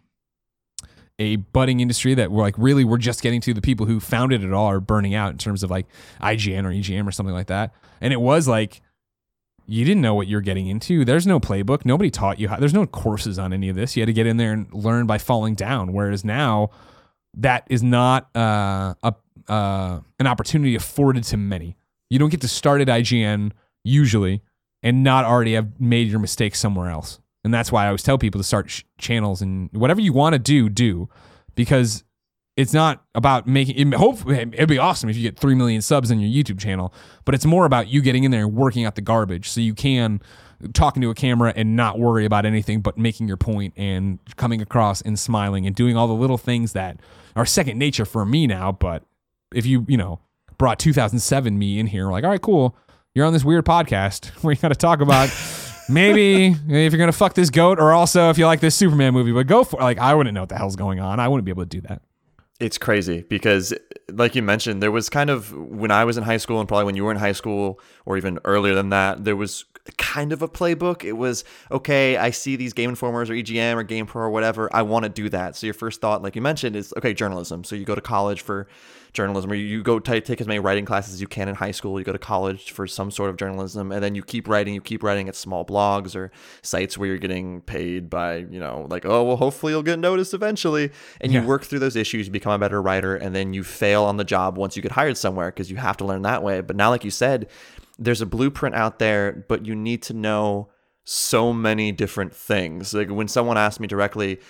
[1.19, 4.43] a budding industry that we're like really we're just getting to the people who founded
[4.43, 5.87] it all are burning out in terms of like
[6.23, 7.75] IGN or EGM or something like that.
[8.01, 8.81] And it was like
[9.71, 11.05] you didn't know what you're getting into.
[11.05, 11.85] There's no playbook.
[11.85, 12.57] Nobody taught you how.
[12.57, 13.97] There's no courses on any of this.
[13.97, 15.93] You had to get in there and learn by falling down.
[15.93, 16.71] Whereas now,
[17.37, 19.15] that is not uh, a
[19.49, 21.77] uh, an opportunity afforded to many.
[22.09, 23.53] You don't get to start at IGN
[23.85, 24.43] usually
[24.83, 27.21] and not already have made your mistakes somewhere else.
[27.45, 30.35] And that's why I always tell people to start sh- channels and whatever you want
[30.35, 31.09] to do, do
[31.55, 32.05] because
[32.61, 33.93] it's not about making.
[33.93, 36.93] Hopefully, it'd be awesome if you get three million subs on your YouTube channel,
[37.25, 39.75] but it's more about you getting in there and working out the garbage so you
[39.75, 40.21] can
[40.75, 44.61] talking to a camera and not worry about anything but making your point and coming
[44.61, 47.01] across and smiling and doing all the little things that
[47.35, 48.71] are second nature for me now.
[48.71, 49.05] But
[49.55, 50.21] if you you know
[50.59, 52.77] brought 2007 me in here, like all right, cool,
[53.15, 55.31] you're on this weird podcast where you got to talk about.
[55.89, 59.33] maybe if you're gonna fuck this goat, or also if you like this Superman movie,
[59.33, 61.19] but go for like I wouldn't know what the hell's going on.
[61.19, 62.03] I wouldn't be able to do that.
[62.61, 63.73] It's crazy because,
[64.13, 66.85] like you mentioned, there was kind of when I was in high school and probably
[66.85, 69.65] when you were in high school or even earlier than that, there was
[69.97, 71.03] kind of a playbook.
[71.05, 72.17] It was okay.
[72.17, 74.69] I see these Game Informers or EGM or GamePro or whatever.
[74.75, 75.57] I want to do that.
[75.57, 77.65] So your first thought, like you mentioned, is okay, journalism.
[77.65, 78.69] So you go to college for
[79.13, 81.71] journalism, or you go t- take as many writing classes as you can in high
[81.71, 81.99] school.
[81.99, 84.75] You go to college for some sort of journalism, and then you keep writing.
[84.75, 86.31] You keep writing at small blogs or
[86.63, 90.35] sites where you're getting paid by, you know, like oh well, hopefully you'll get noticed
[90.35, 90.91] eventually.
[91.21, 91.41] And yeah.
[91.41, 94.17] you work through those issues, you become a better writer, and then you fail on
[94.17, 96.61] the job once you get hired somewhere because you have to learn that way.
[96.61, 97.49] But now, like you said,
[97.99, 100.71] there's a blueprint out there, but you need to know
[101.05, 102.95] so many different things.
[102.95, 104.41] Like when someone asked me directly,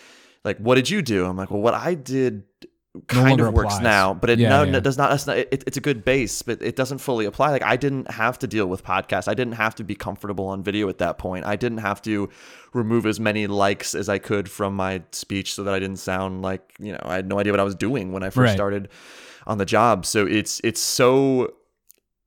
[0.44, 1.26] like, what did you do?
[1.26, 2.44] I'm like, well, what I did
[3.06, 3.82] kind no of works applies.
[3.82, 4.80] now, but it yeah, no, yeah.
[4.80, 5.12] does not.
[5.12, 7.50] It's, not it, it's a good base, but it doesn't fully apply.
[7.50, 9.28] Like I didn't have to deal with podcasts.
[9.28, 11.46] I didn't have to be comfortable on video at that point.
[11.46, 12.28] I didn't have to
[12.72, 16.42] remove as many likes as I could from my speech so that I didn't sound
[16.42, 18.54] like you know I had no idea what I was doing when I first right.
[18.54, 18.88] started
[19.46, 20.04] on the job.
[20.04, 21.54] So it's it's so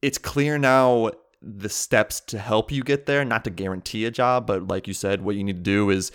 [0.01, 1.11] it's clear now
[1.41, 4.93] the steps to help you get there, not to guarantee a job, but like you
[4.93, 6.11] said, what you need to do is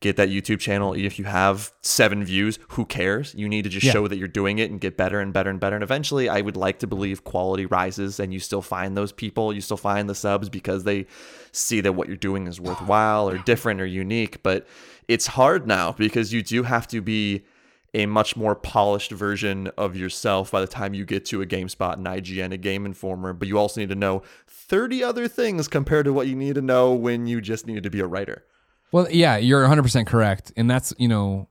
[0.00, 0.94] get that YouTube channel.
[0.94, 3.34] If you have seven views, who cares?
[3.34, 3.92] You need to just yeah.
[3.92, 5.76] show that you're doing it and get better and better and better.
[5.76, 9.52] And eventually, I would like to believe quality rises and you still find those people,
[9.52, 11.06] you still find the subs because they
[11.52, 14.42] see that what you're doing is worthwhile or different or unique.
[14.42, 14.66] But
[15.06, 17.44] it's hard now because you do have to be
[17.92, 21.94] a much more polished version of yourself by the time you get to a GameSpot,
[21.94, 23.32] an IGN, a Game Informer.
[23.32, 26.62] But you also need to know 30 other things compared to what you need to
[26.62, 28.44] know when you just needed to be a writer.
[28.92, 30.52] Well, yeah, you're 100% correct.
[30.56, 31.48] And that's, you know,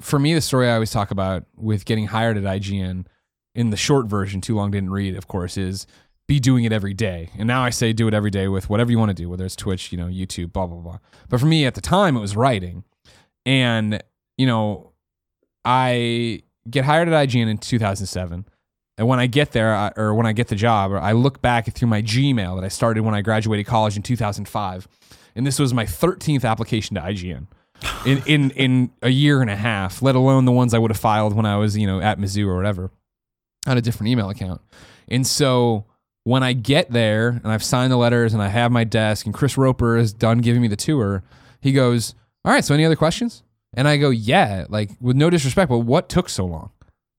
[0.00, 3.06] for me, the story I always talk about with getting hired at IGN
[3.54, 5.86] in the short version, too long didn't read, of course, is
[6.26, 7.30] be doing it every day.
[7.36, 9.44] And now I say do it every day with whatever you want to do, whether
[9.44, 10.98] it's Twitch, you know, YouTube, blah, blah, blah.
[11.28, 12.84] But for me at the time, it was writing.
[13.44, 14.02] And,
[14.38, 14.92] you know,
[15.64, 18.46] I get hired at IGN in 2007.
[18.98, 21.72] And when I get there, I, or when I get the job, I look back
[21.72, 24.88] through my Gmail that I started when I graduated college in 2005
[25.34, 27.46] and this was my 13th application to IGN
[28.04, 30.02] in in in a year and a half.
[30.02, 32.46] Let alone the ones I would have filed when I was you know at Mizzou
[32.46, 32.90] or whatever.
[33.66, 34.60] Had a different email account,
[35.08, 35.86] and so
[36.24, 39.34] when I get there and I've signed the letters and I have my desk and
[39.34, 41.22] Chris Roper is done giving me the tour,
[41.60, 42.14] he goes,
[42.44, 43.42] "All right, so any other questions?"
[43.74, 46.70] And I go, "Yeah." Like with no disrespect, but what took so long?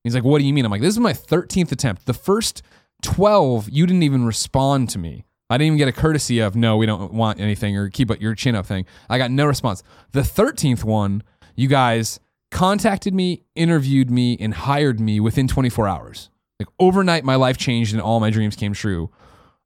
[0.04, 2.06] He's like, "What do you mean?" I'm like, "This is my 13th attempt.
[2.06, 2.62] The first
[3.02, 6.78] 12, you didn't even respond to me." I didn't even get a courtesy of no,
[6.78, 8.88] we don't want anything or keep your chin up thing.
[9.08, 9.84] I got no response.
[10.12, 11.22] The 13th one,
[11.56, 16.32] you guys contacted me, interviewed me, and hired me within 24 hours.
[16.60, 19.12] Like overnight, my life changed and all my dreams came true.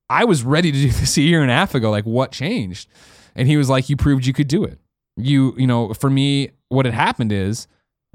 [0.09, 1.89] I was ready to do this a year and a half ago.
[1.89, 2.89] Like, what changed?
[3.33, 4.79] And he was like, You proved you could do it.
[5.15, 7.65] You, you know, for me, what had happened is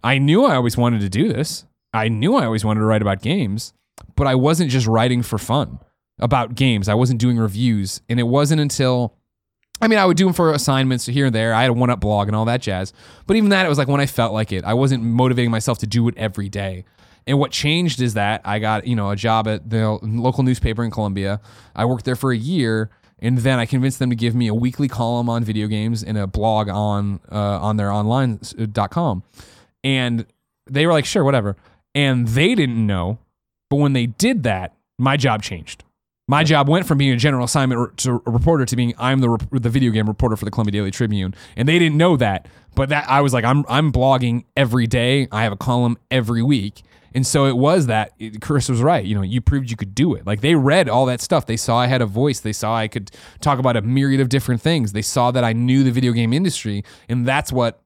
[0.04, 1.64] I knew I always wanted to do this.
[1.94, 3.72] I knew I always wanted to write about games,
[4.14, 5.78] but I wasn't just writing for fun
[6.18, 6.88] about games.
[6.88, 8.00] I wasn't doing reviews.
[8.08, 9.14] And it wasn't until,
[9.80, 11.54] I mean, I would do them for assignments here and there.
[11.54, 12.92] I had a one up blog and all that jazz.
[13.26, 14.64] But even that, it was like when I felt like it.
[14.64, 16.84] I wasn't motivating myself to do it every day.
[17.26, 20.84] And what changed is that I got, you know, a job at the local newspaper
[20.84, 21.40] in Columbia.
[21.74, 22.90] I worked there for a year.
[23.18, 26.18] And then I convinced them to give me a weekly column on video games and
[26.18, 29.22] a blog on uh, on their online.com.
[29.84, 30.26] And
[30.68, 31.56] they were like, sure, whatever.
[31.94, 33.18] And they didn't know.
[33.70, 35.84] But when they did that, my job changed
[36.32, 39.36] My job went from being a general assignment to a reporter to being I'm the
[39.52, 42.48] the video game reporter for the Columbia Daily Tribune, and they didn't know that.
[42.74, 45.28] But that I was like, I'm I'm blogging every day.
[45.30, 49.04] I have a column every week, and so it was that it- Chris was right.
[49.04, 50.26] You know, you proved you could do it.
[50.26, 51.44] Like they read all that stuff.
[51.44, 52.40] They saw I had a voice.
[52.40, 53.10] They saw I could
[53.42, 54.92] talk about a myriad of different things.
[54.92, 57.82] They saw that I knew the video game industry, and that's what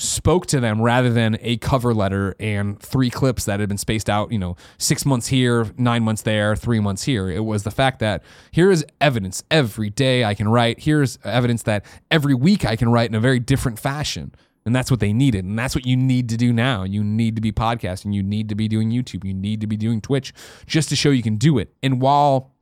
[0.00, 4.08] spoke to them rather than a cover letter and three clips that had been spaced
[4.08, 7.30] out, you know, six months here, nine months there, three months here.
[7.30, 10.80] It was the fact that here is evidence every day I can write.
[10.80, 14.34] Here's evidence that every week I can write in a very different fashion.
[14.64, 15.44] And that's what they needed.
[15.44, 16.84] And that's what you need to do now.
[16.84, 18.14] You need to be podcasting.
[18.14, 19.24] You need to be doing YouTube.
[19.24, 20.32] You need to be doing Twitch
[20.66, 21.74] just to show you can do it.
[21.82, 22.52] And while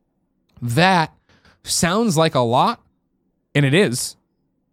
[0.61, 1.15] that
[1.63, 2.83] sounds like a lot,
[3.55, 4.17] and it is,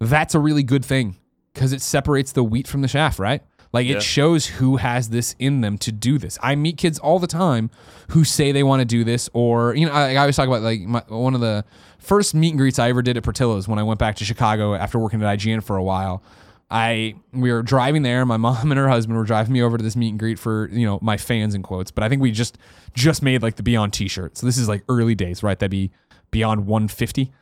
[0.00, 1.16] that's a really good thing
[1.56, 3.42] because it separates the wheat from the chaff, right?
[3.72, 3.96] Like Yeah.
[3.96, 6.38] it shows who has this in them to do this.
[6.42, 7.70] I meet kids all the time
[8.10, 10.60] who say they want to do this, or you know, I, I always talk about
[10.62, 11.64] like my, one of the
[11.98, 14.74] first meet and greets I ever did at Portillo's when I went back to Chicago
[14.74, 16.22] after working at IGN for a while.
[16.70, 18.26] I we were driving there.
[18.26, 20.68] My mom and her husband were driving me over to this meet and greet for
[20.70, 22.58] you know my fans in quotes, but I think we just
[22.92, 24.36] just made like the Beyond T-shirt.
[24.36, 25.58] So this is like early days, right?
[25.58, 25.90] That'd be
[26.30, 27.32] Beyond 150,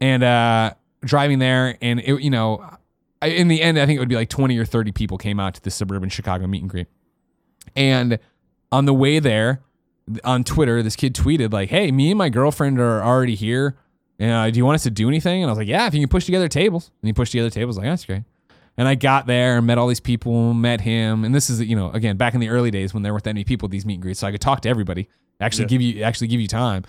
[0.00, 0.72] and uh,
[1.04, 2.64] driving there, and it you know,
[3.22, 5.40] I, in the end, I think it would be like 20 or 30 people came
[5.40, 6.86] out to the suburban Chicago meet and greet,
[7.74, 8.18] and
[8.72, 9.62] on the way there,
[10.24, 13.76] on Twitter, this kid tweeted like, "Hey, me and my girlfriend are already here.
[14.20, 16.00] Uh, do you want us to do anything?" And I was like, "Yeah, if you
[16.00, 17.76] can push together tables." And he pushed together tables.
[17.76, 18.22] Like that's great.
[18.78, 21.24] And I got there and met all these people, met him.
[21.24, 23.32] And this is, you know, again, back in the early days when there weren't that
[23.32, 24.20] many people at these meet and greets.
[24.20, 25.08] So I could talk to everybody,
[25.40, 25.68] actually Yeah.
[25.68, 26.84] give you actually give you time.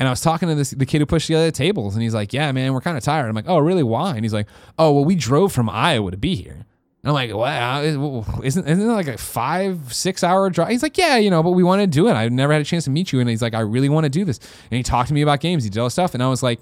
[0.00, 2.14] And I was talking to this the kid who pushed the other tables, and he's
[2.14, 3.28] like, Yeah, man, we're kind of tired.
[3.28, 3.82] I'm like, Oh, really?
[3.82, 4.14] Why?
[4.16, 6.64] And he's like, Oh, well, we drove from Iowa to be here.
[7.02, 10.70] And I'm like, wow, isn't isn't it like a five, six hour drive?
[10.70, 12.12] He's like, yeah, you know, but we want to do it.
[12.14, 13.20] I never had a chance to meet you.
[13.20, 14.38] And he's like, I really want to do this.
[14.70, 15.64] And he talked to me about games.
[15.64, 16.14] He did all this stuff.
[16.14, 16.60] And I was like,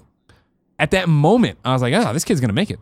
[0.79, 2.79] at that moment, I was like, oh, this kid's going to make it.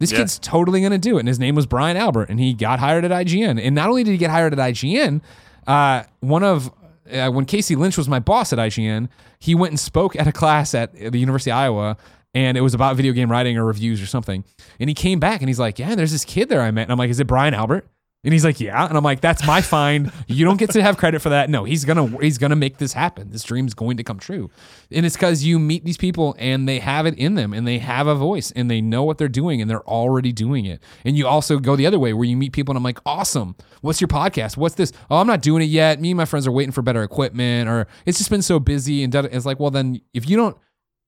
[0.00, 0.18] This Yeah.
[0.18, 1.20] kid's totally going to do it.
[1.20, 2.28] And his name was Brian Albert.
[2.28, 3.58] And he got hired at IGN.
[3.58, 5.22] And not only did he get hired at IGN,
[5.66, 6.70] uh, one of,
[7.12, 10.32] uh, when Casey Lynch was my boss at IGN, he went and spoke at a
[10.32, 11.96] class at the University of Iowa.
[12.34, 14.44] And it was about video game writing or reviews or something.
[14.78, 16.82] And he came back and he's like, Yeah, there's this kid there I met.
[16.82, 17.88] And I'm like, Is it Brian Albert?
[18.24, 20.10] And he's like, "Yeah," and I'm like, "That's my find.
[20.26, 21.48] You don't get to have credit for that.
[21.48, 23.30] No, he's gonna he's gonna make this happen.
[23.30, 24.50] This dream's going to come true,
[24.90, 27.78] and it's because you meet these people and they have it in them and they
[27.78, 30.82] have a voice and they know what they're doing and they're already doing it.
[31.04, 33.54] And you also go the other way where you meet people and I'm like, "Awesome,
[33.82, 34.56] what's your podcast?
[34.56, 34.92] What's this?
[35.10, 36.00] Oh, I'm not doing it yet.
[36.00, 39.04] Me and my friends are waiting for better equipment, or it's just been so busy."
[39.04, 40.56] And it's like, well, then if you don't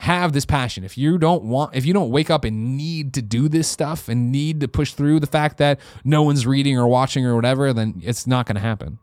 [0.01, 0.83] have this passion.
[0.83, 4.09] If you don't want if you don't wake up and need to do this stuff
[4.09, 7.73] and need to push through the fact that no one's reading or watching or whatever
[7.73, 8.99] then it's not going to happen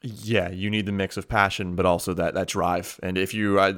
[0.00, 3.00] Yeah, you need the mix of passion, but also that that drive.
[3.02, 3.70] And if you, I,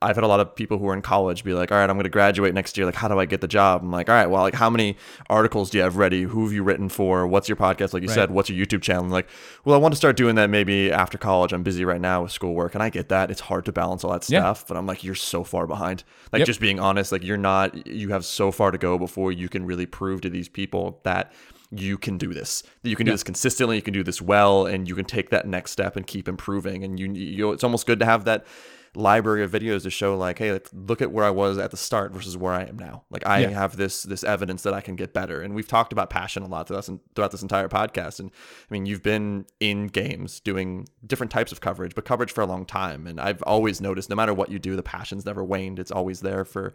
[0.00, 1.96] I've had a lot of people who are in college be like, "All right, I'm
[1.96, 2.86] going to graduate next year.
[2.86, 4.96] Like, how do I get the job?" I'm like, "All right, well, like, how many
[5.28, 6.22] articles do you have ready?
[6.22, 7.26] Who have you written for?
[7.26, 7.92] What's your podcast?
[7.92, 8.14] Like you Right.
[8.14, 9.28] said, what's your YouTube channel?" I'm like,
[9.66, 11.52] well, I want to start doing that maybe after college.
[11.52, 13.30] I'm busy right now with schoolwork, and I get that.
[13.30, 14.40] It's hard to balance all that Yeah.
[14.40, 16.04] stuff, but I'm like, you're so far behind.
[16.32, 16.46] Like, Yep.
[16.46, 17.86] just being honest, like you're not.
[17.86, 21.32] You have so far to go before you can really prove to these people that
[21.70, 23.14] you can do this you can do Yeah.
[23.14, 26.06] this consistently you can do this well and you can take that next step and
[26.06, 28.46] keep improving and you, you it's almost good to have that
[28.96, 32.12] library of videos to show like hey look at where i was at the start
[32.12, 33.04] versus where i am now.
[33.10, 33.50] Like i Yeah.
[33.50, 35.42] have this this evidence that i can get better.
[35.42, 38.20] And we've talked about passion a lot throughout, throughout this entire podcast.
[38.20, 38.30] And
[38.70, 42.46] i mean you've been in games doing different types of coverage but coverage for a
[42.46, 43.06] long time.
[43.06, 45.78] And i've always noticed no matter what you do the passion's never waned.
[45.78, 46.72] It's always there for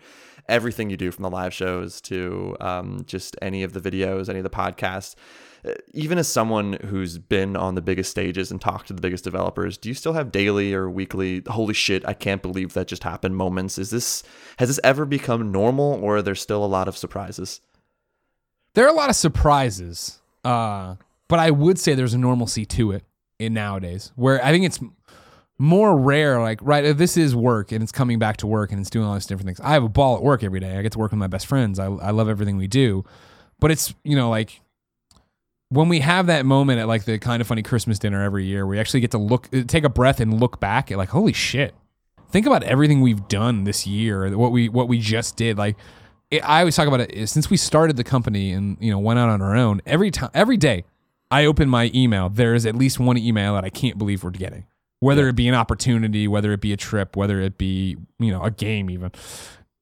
[0.47, 4.39] everything you do from the live shows to um, just any of the videos any
[4.39, 5.15] of the podcasts
[5.93, 9.77] even as someone who's been on the biggest stages and talked to the biggest developers,
[9.77, 13.35] do you still have daily or weekly holy shit, I can't believe that just happened
[13.35, 13.77] moments?
[13.77, 14.23] Is this
[14.57, 17.61] has this ever become normal or are there still a lot of surprises?
[18.73, 20.95] there are a lot of surprises uh,
[21.27, 23.03] but i would say there's a normalcy to it
[23.39, 24.79] in nowadays where i think it's
[25.57, 28.79] more rare like right if this is work and it's coming back to work and
[28.79, 30.81] it's doing all these different things i have a ball at work every day i
[30.81, 33.03] get to work with my best friends i, I love everything we do
[33.59, 34.61] but it's you know like
[35.71, 38.67] when we have that moment at like the kind of funny christmas dinner every year
[38.67, 41.33] we actually get to look uh, take a breath and look back at like holy
[41.33, 41.73] shit.
[42.29, 45.75] Think about everything we've done this year what we what we just did like
[46.29, 48.99] it, i always talk about it eh, since we started the company and you know
[48.99, 50.85] went out on our own every time every day
[51.29, 54.29] i open my email there is at least one email that i can't believe we're
[54.29, 54.65] getting.
[55.01, 58.43] Whether it be an opportunity whether it be a trip whether it be you know
[58.43, 59.11] a game even.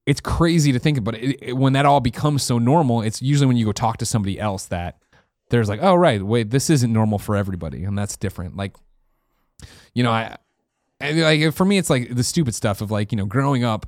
[0.08, 3.46] It's crazy to think about it, it when that all becomes so normal it's usually
[3.46, 4.98] when you go talk to somebody else that
[5.50, 8.76] there's like oh right wait this isn't normal for everybody and that's different like
[9.94, 10.36] you know i
[11.02, 13.86] and, like for me, it's like the stupid stuff of like you know growing up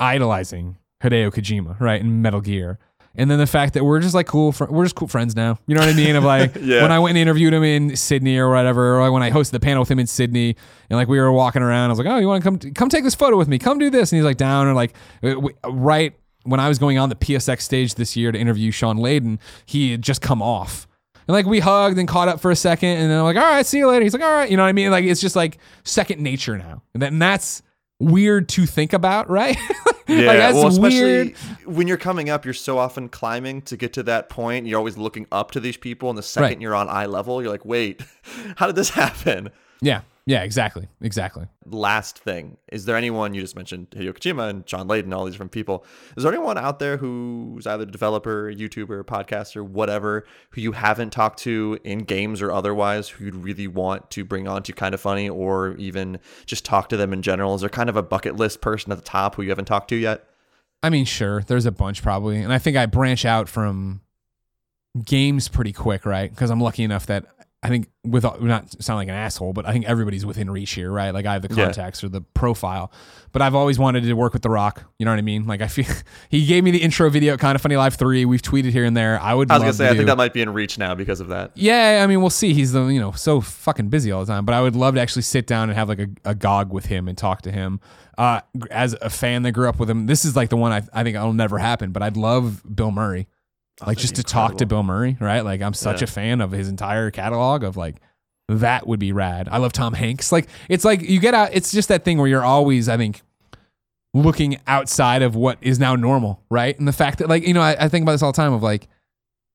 [0.00, 2.78] idolizing Hideo Kojima, right, in Metal Gear.
[3.14, 5.58] And then the fact that we're just like cool, fr- we're just cool friends now.
[5.66, 6.16] You know what I mean?
[6.16, 6.80] Of like Yeah.
[6.82, 9.50] when I went and interviewed him in Sydney or whatever, or like when I hosted
[9.50, 10.56] the panel with him in Sydney,
[10.88, 12.88] and like we were walking around, I was like, "Oh, you want to come come
[12.88, 13.58] take this photo with me?
[13.58, 15.36] Come do this." And he's like down, or like uh,
[15.70, 16.14] right
[16.44, 19.92] when I was going on the PSX stage this year to interview Shawn Layden, he
[19.92, 20.86] had just come off.
[21.28, 23.42] And like we hugged and caught up for a second, and then I'm like, all
[23.42, 24.02] right, see you later.
[24.02, 24.90] He's like, all right, you know what I mean?
[24.90, 27.62] Like it's just like second nature now, and, that, and that's
[28.00, 29.56] weird to think about, right?
[30.08, 31.36] Yeah, like that's well, especially weird.
[31.64, 34.66] when you're coming up, you're so often climbing to get to that point.
[34.66, 36.60] You're always looking up to these people, and the second Right.
[36.60, 38.02] you're on eye level, you're like, "Wait,
[38.56, 39.48] how did this happen?"
[39.80, 41.46] Yeah, yeah, exactly, exactly.
[41.66, 45.34] Last thing, is there anyone you just mentioned Hideo Kojima and John Layden, all these
[45.34, 45.84] different people?
[46.16, 51.10] Is there anyone out there who's either a developer, YouTuber, podcaster, whatever, who you haven't
[51.10, 54.94] talked to in games or otherwise, who you'd really want to bring on to kind
[54.94, 57.56] of funny, or even just talk to them in general?
[57.56, 59.88] Is there kind of a bucket list person at the top who you haven't talked
[59.88, 60.24] to yet?
[60.84, 64.02] I mean, sure, there's a bunch probably, and I think I branch out from
[65.04, 66.30] games pretty quick, right?
[66.30, 67.26] Because I'm lucky enough that
[67.64, 70.90] I think with not sound like an asshole, but I think everybody's within reach here,
[70.90, 71.12] right?
[71.14, 71.66] Like I have the Yeah.
[71.66, 72.90] contacts or the profile,
[73.30, 74.82] but I've always wanted to work with The Rock.
[74.98, 75.46] You know what I mean?
[75.46, 75.84] Like I feel
[76.28, 78.24] he gave me the intro video, kind of funny live three.
[78.24, 79.20] We've tweeted here and there.
[79.20, 79.48] I would.
[79.48, 81.20] I was love gonna say, to I think that might be in reach now because
[81.20, 81.52] of that.
[81.54, 82.52] Yeah, I mean, we'll see.
[82.52, 85.00] He's the you know so fucking busy all the time, but I would love to
[85.00, 87.78] actually sit down and have like a, a gog with him and talk to him.
[88.18, 88.40] Uh,
[88.72, 91.04] as a fan that grew up with him, this is like the one I, I
[91.04, 91.92] think it'll never happen.
[91.92, 93.28] But I'd love Bill Murray,
[93.86, 94.66] like just to talk to.
[94.66, 95.40] Bill Murray, right?
[95.44, 96.04] Like I'm such Yeah.
[96.04, 97.96] a fan of his entire catalog of like
[98.48, 99.48] that would be rad.
[99.50, 100.32] I love Tom Hanks.
[100.32, 101.50] Like it's like you get out.
[101.52, 103.22] It's just that thing where you're always, I think,
[104.14, 106.78] looking outside of what is now normal, right?
[106.78, 108.52] And the fact that like you know, I, I think about this all the time
[108.52, 108.88] of like,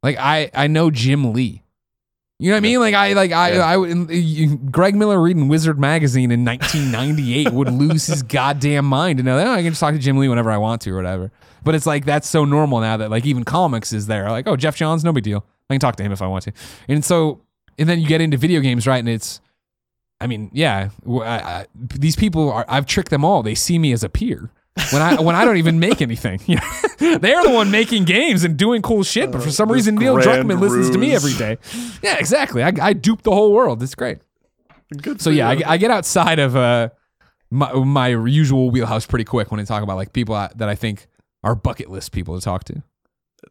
[0.04, 1.64] like I I know Jim Lee.
[2.40, 2.80] You know what I mean?
[2.80, 3.66] Like I like I Yeah.
[3.66, 9.18] I would you, Greg Miller reading Wizard magazine in 1998 would lose his goddamn mind
[9.18, 10.92] to know that oh, I can just talk to Jim Lee whenever I want to
[10.92, 11.32] or whatever.
[11.64, 14.30] But it's like that's so normal now that like even comics is there.
[14.30, 15.44] Like oh Geoff Johns, no big deal.
[15.70, 16.52] I can talk to him if I want to.
[16.88, 17.42] And so
[17.80, 19.00] and then you get into video games, right?
[19.00, 19.42] And it's
[20.22, 22.66] I mean, yeah, I- I- these people are.
[22.68, 23.44] I've tricked them all.
[23.44, 24.52] They see me as a peer
[24.92, 26.40] when I when I don't even make anything.
[26.48, 27.18] You know?
[27.20, 30.16] They're the one making games and doing cool shit, but for some this reason Neil
[30.16, 31.58] Druckmann listens to me every day.
[32.02, 32.64] Yeah, exactly.
[32.64, 33.84] I, I duped the whole world.
[33.84, 34.20] It's great.
[35.02, 35.50] Good So yeah.
[35.50, 36.90] I, I get outside of uh
[37.50, 40.76] my, my usual wheelhouse pretty quick when I talk about like people I, that I
[40.76, 41.08] think
[41.44, 42.84] are bucket list people to talk to.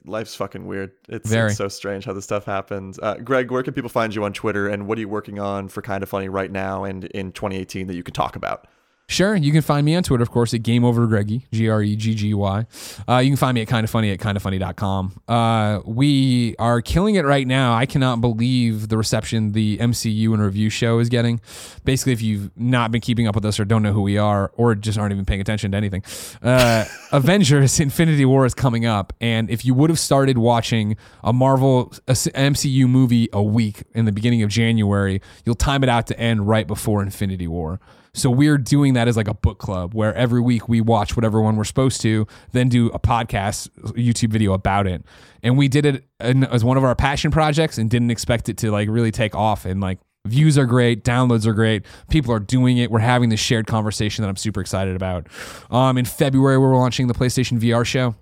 [0.04, 0.92] life's fucking weird.
[1.08, 2.98] It's, it's so strange how this stuff happens.
[2.98, 5.68] Uh, Greg, where can people find you on Twitter, and what are you working on
[5.68, 8.66] for Kind of Funny right now and in 2018 that you can talk about?
[9.08, 11.80] Sure, you can find me on Twitter, of course, at Game Over Greggy, G R
[11.80, 12.66] E G G Y.
[13.08, 15.20] Uh, you can find me at Kinda Funny at kindoffunny.com.
[15.28, 17.72] Uh, we are killing it right now.
[17.72, 21.40] I cannot believe the reception the MCU and review show is getting.
[21.84, 24.50] Basically, if you've not been keeping up with us or don't know who we are
[24.56, 26.02] or just aren't even paying attention to anything,
[26.42, 29.12] uh, Avengers Infinity War is coming up.
[29.20, 34.04] And if you would have started watching a Marvel a MCU movie a week in
[34.04, 37.78] the beginning of January, you'll time it out to end right before Infinity War.
[38.16, 41.40] So we're doing that as like a book club where every week we watch whatever
[41.42, 45.04] one we're supposed to, then do a podcast, YouTube video about it.
[45.42, 48.70] And we did it as one of our passion projects and didn't expect it to
[48.70, 49.66] like really take off.
[49.66, 52.90] And like views are great, downloads are great, people are doing it.
[52.90, 55.26] We're having this shared conversation that I'm super excited about.
[55.70, 58.14] Um, in February, we're launching the PlayStation VR show.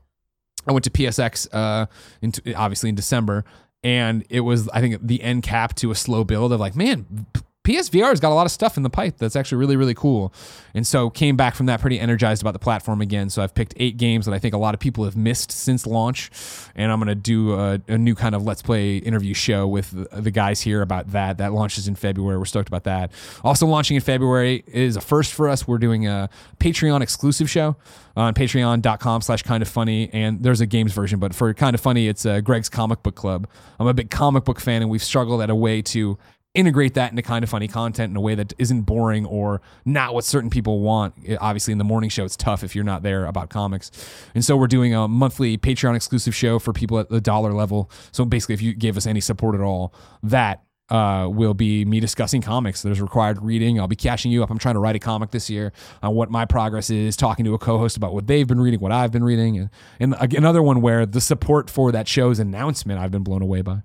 [0.67, 1.87] I went to PSX, uh,
[2.21, 3.45] in obviously in December,
[3.85, 7.27] and it was I think the end cap to a slow build of like, man,
[7.65, 10.33] PSVR's got a lot of stuff in the pipe that's actually really really cool,
[10.75, 13.31] and so came back from that pretty energized about the platform again.
[13.31, 15.87] So I've picked eight games that I think a lot of people have missed since
[15.87, 16.31] launch,
[16.75, 20.21] and I'm gonna do a, a new kind of let's play interview show with the,
[20.21, 21.39] the guys here about that.
[21.39, 22.39] That launches in February.
[22.39, 23.11] We're stoked about that.
[23.43, 25.67] Also launching in February is a first for us.
[25.67, 26.29] We're doing a
[26.61, 27.77] Patreon exclusive show
[28.17, 31.81] on patreon.com slash kind of funny and there's a games version but for kind of
[31.81, 33.49] funny it's uh, greg's comic book club
[33.81, 36.17] i'm a big comic book fan and we've struggled at a way to
[36.55, 40.15] integrate that into kind of funny content in a way that isn't boring or not
[40.15, 43.27] what certain people want obviously in the morning show it's tough if you're not there
[43.27, 43.91] about comics
[44.35, 47.91] and so we're doing a monthly patreon exclusive show for people at the dollar level
[48.13, 49.93] so basically if you gave us any support at all
[50.23, 52.83] that uh, will be me discussing comics.
[52.83, 53.81] There's required reading.
[53.81, 54.51] I'll be cashing you up.
[54.51, 57.55] I'm trying to write a comic this year on what my progress is, talking to
[57.55, 60.83] a co-host about what they've been reading, what I've been reading, and, and another one
[60.83, 63.83] where the support for that show's announcement I've been blown away by.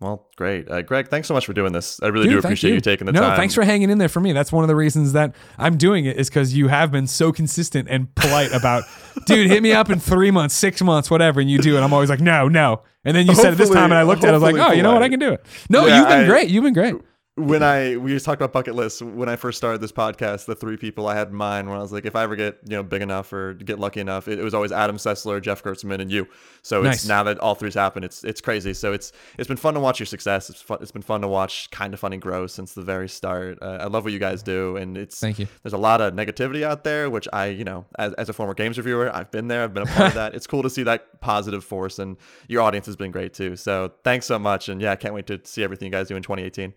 [0.00, 0.70] Well, great.
[0.70, 2.00] Uh, Greg, thanks so much for doing this.
[2.02, 2.80] I really Dude, do appreciate you.
[2.80, 3.36] taking the no, time.
[3.36, 4.32] thanks for hanging in there for me.
[4.32, 7.32] That's one of the reasons that I'm doing it is because you have been so
[7.32, 8.84] consistent and polite about,
[9.26, 11.80] dude, hit me up in three months, six months, whatever, and you do it.
[11.80, 12.82] I'm always like, no, no.
[13.04, 14.54] And then you said it this time, and I looked at it, I was like,
[14.54, 15.44] oh, hopefully you know what, I can do it.
[15.68, 16.48] No, Yeah, you've been I- great.
[16.48, 16.94] You've been great.
[17.38, 20.56] When I we just talked about bucket lists when I first started this podcast, the
[20.56, 22.76] three people I had in mind when I was like, if I ever get you
[22.76, 26.00] know big enough or get lucky enough, it, it was always Adam Sessler, Jeff Gerstmann,
[26.00, 26.26] and you.
[26.62, 26.96] So Nice.
[26.96, 28.74] it's now that all three's happened, it's it's crazy.
[28.74, 30.50] So it's it's been fun to watch your success.
[30.50, 33.58] It's fun, it's been fun to watch kind of funny grow since the very start.
[33.62, 35.46] Uh, I love what you guys do, and it's Thank you.
[35.62, 38.54] There's a lot of negativity out there, which I you know as, as a former
[38.54, 39.62] games reviewer, I've been there.
[39.62, 40.34] I've been a part of that.
[40.34, 42.16] It's cool to see that positive force, and
[42.48, 43.54] your audience has been great too.
[43.54, 46.16] So thanks so much, and yeah, I can't wait to see everything you guys do
[46.16, 46.74] in 2018.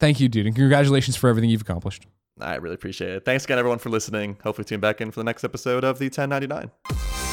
[0.00, 2.06] Thank you, dude, and congratulations for everything you've accomplished.
[2.40, 3.24] I really appreciate it.
[3.24, 4.36] Thanks again, everyone, for listening.
[4.42, 7.23] Hopefully, tune back in for the next episode of the 1099.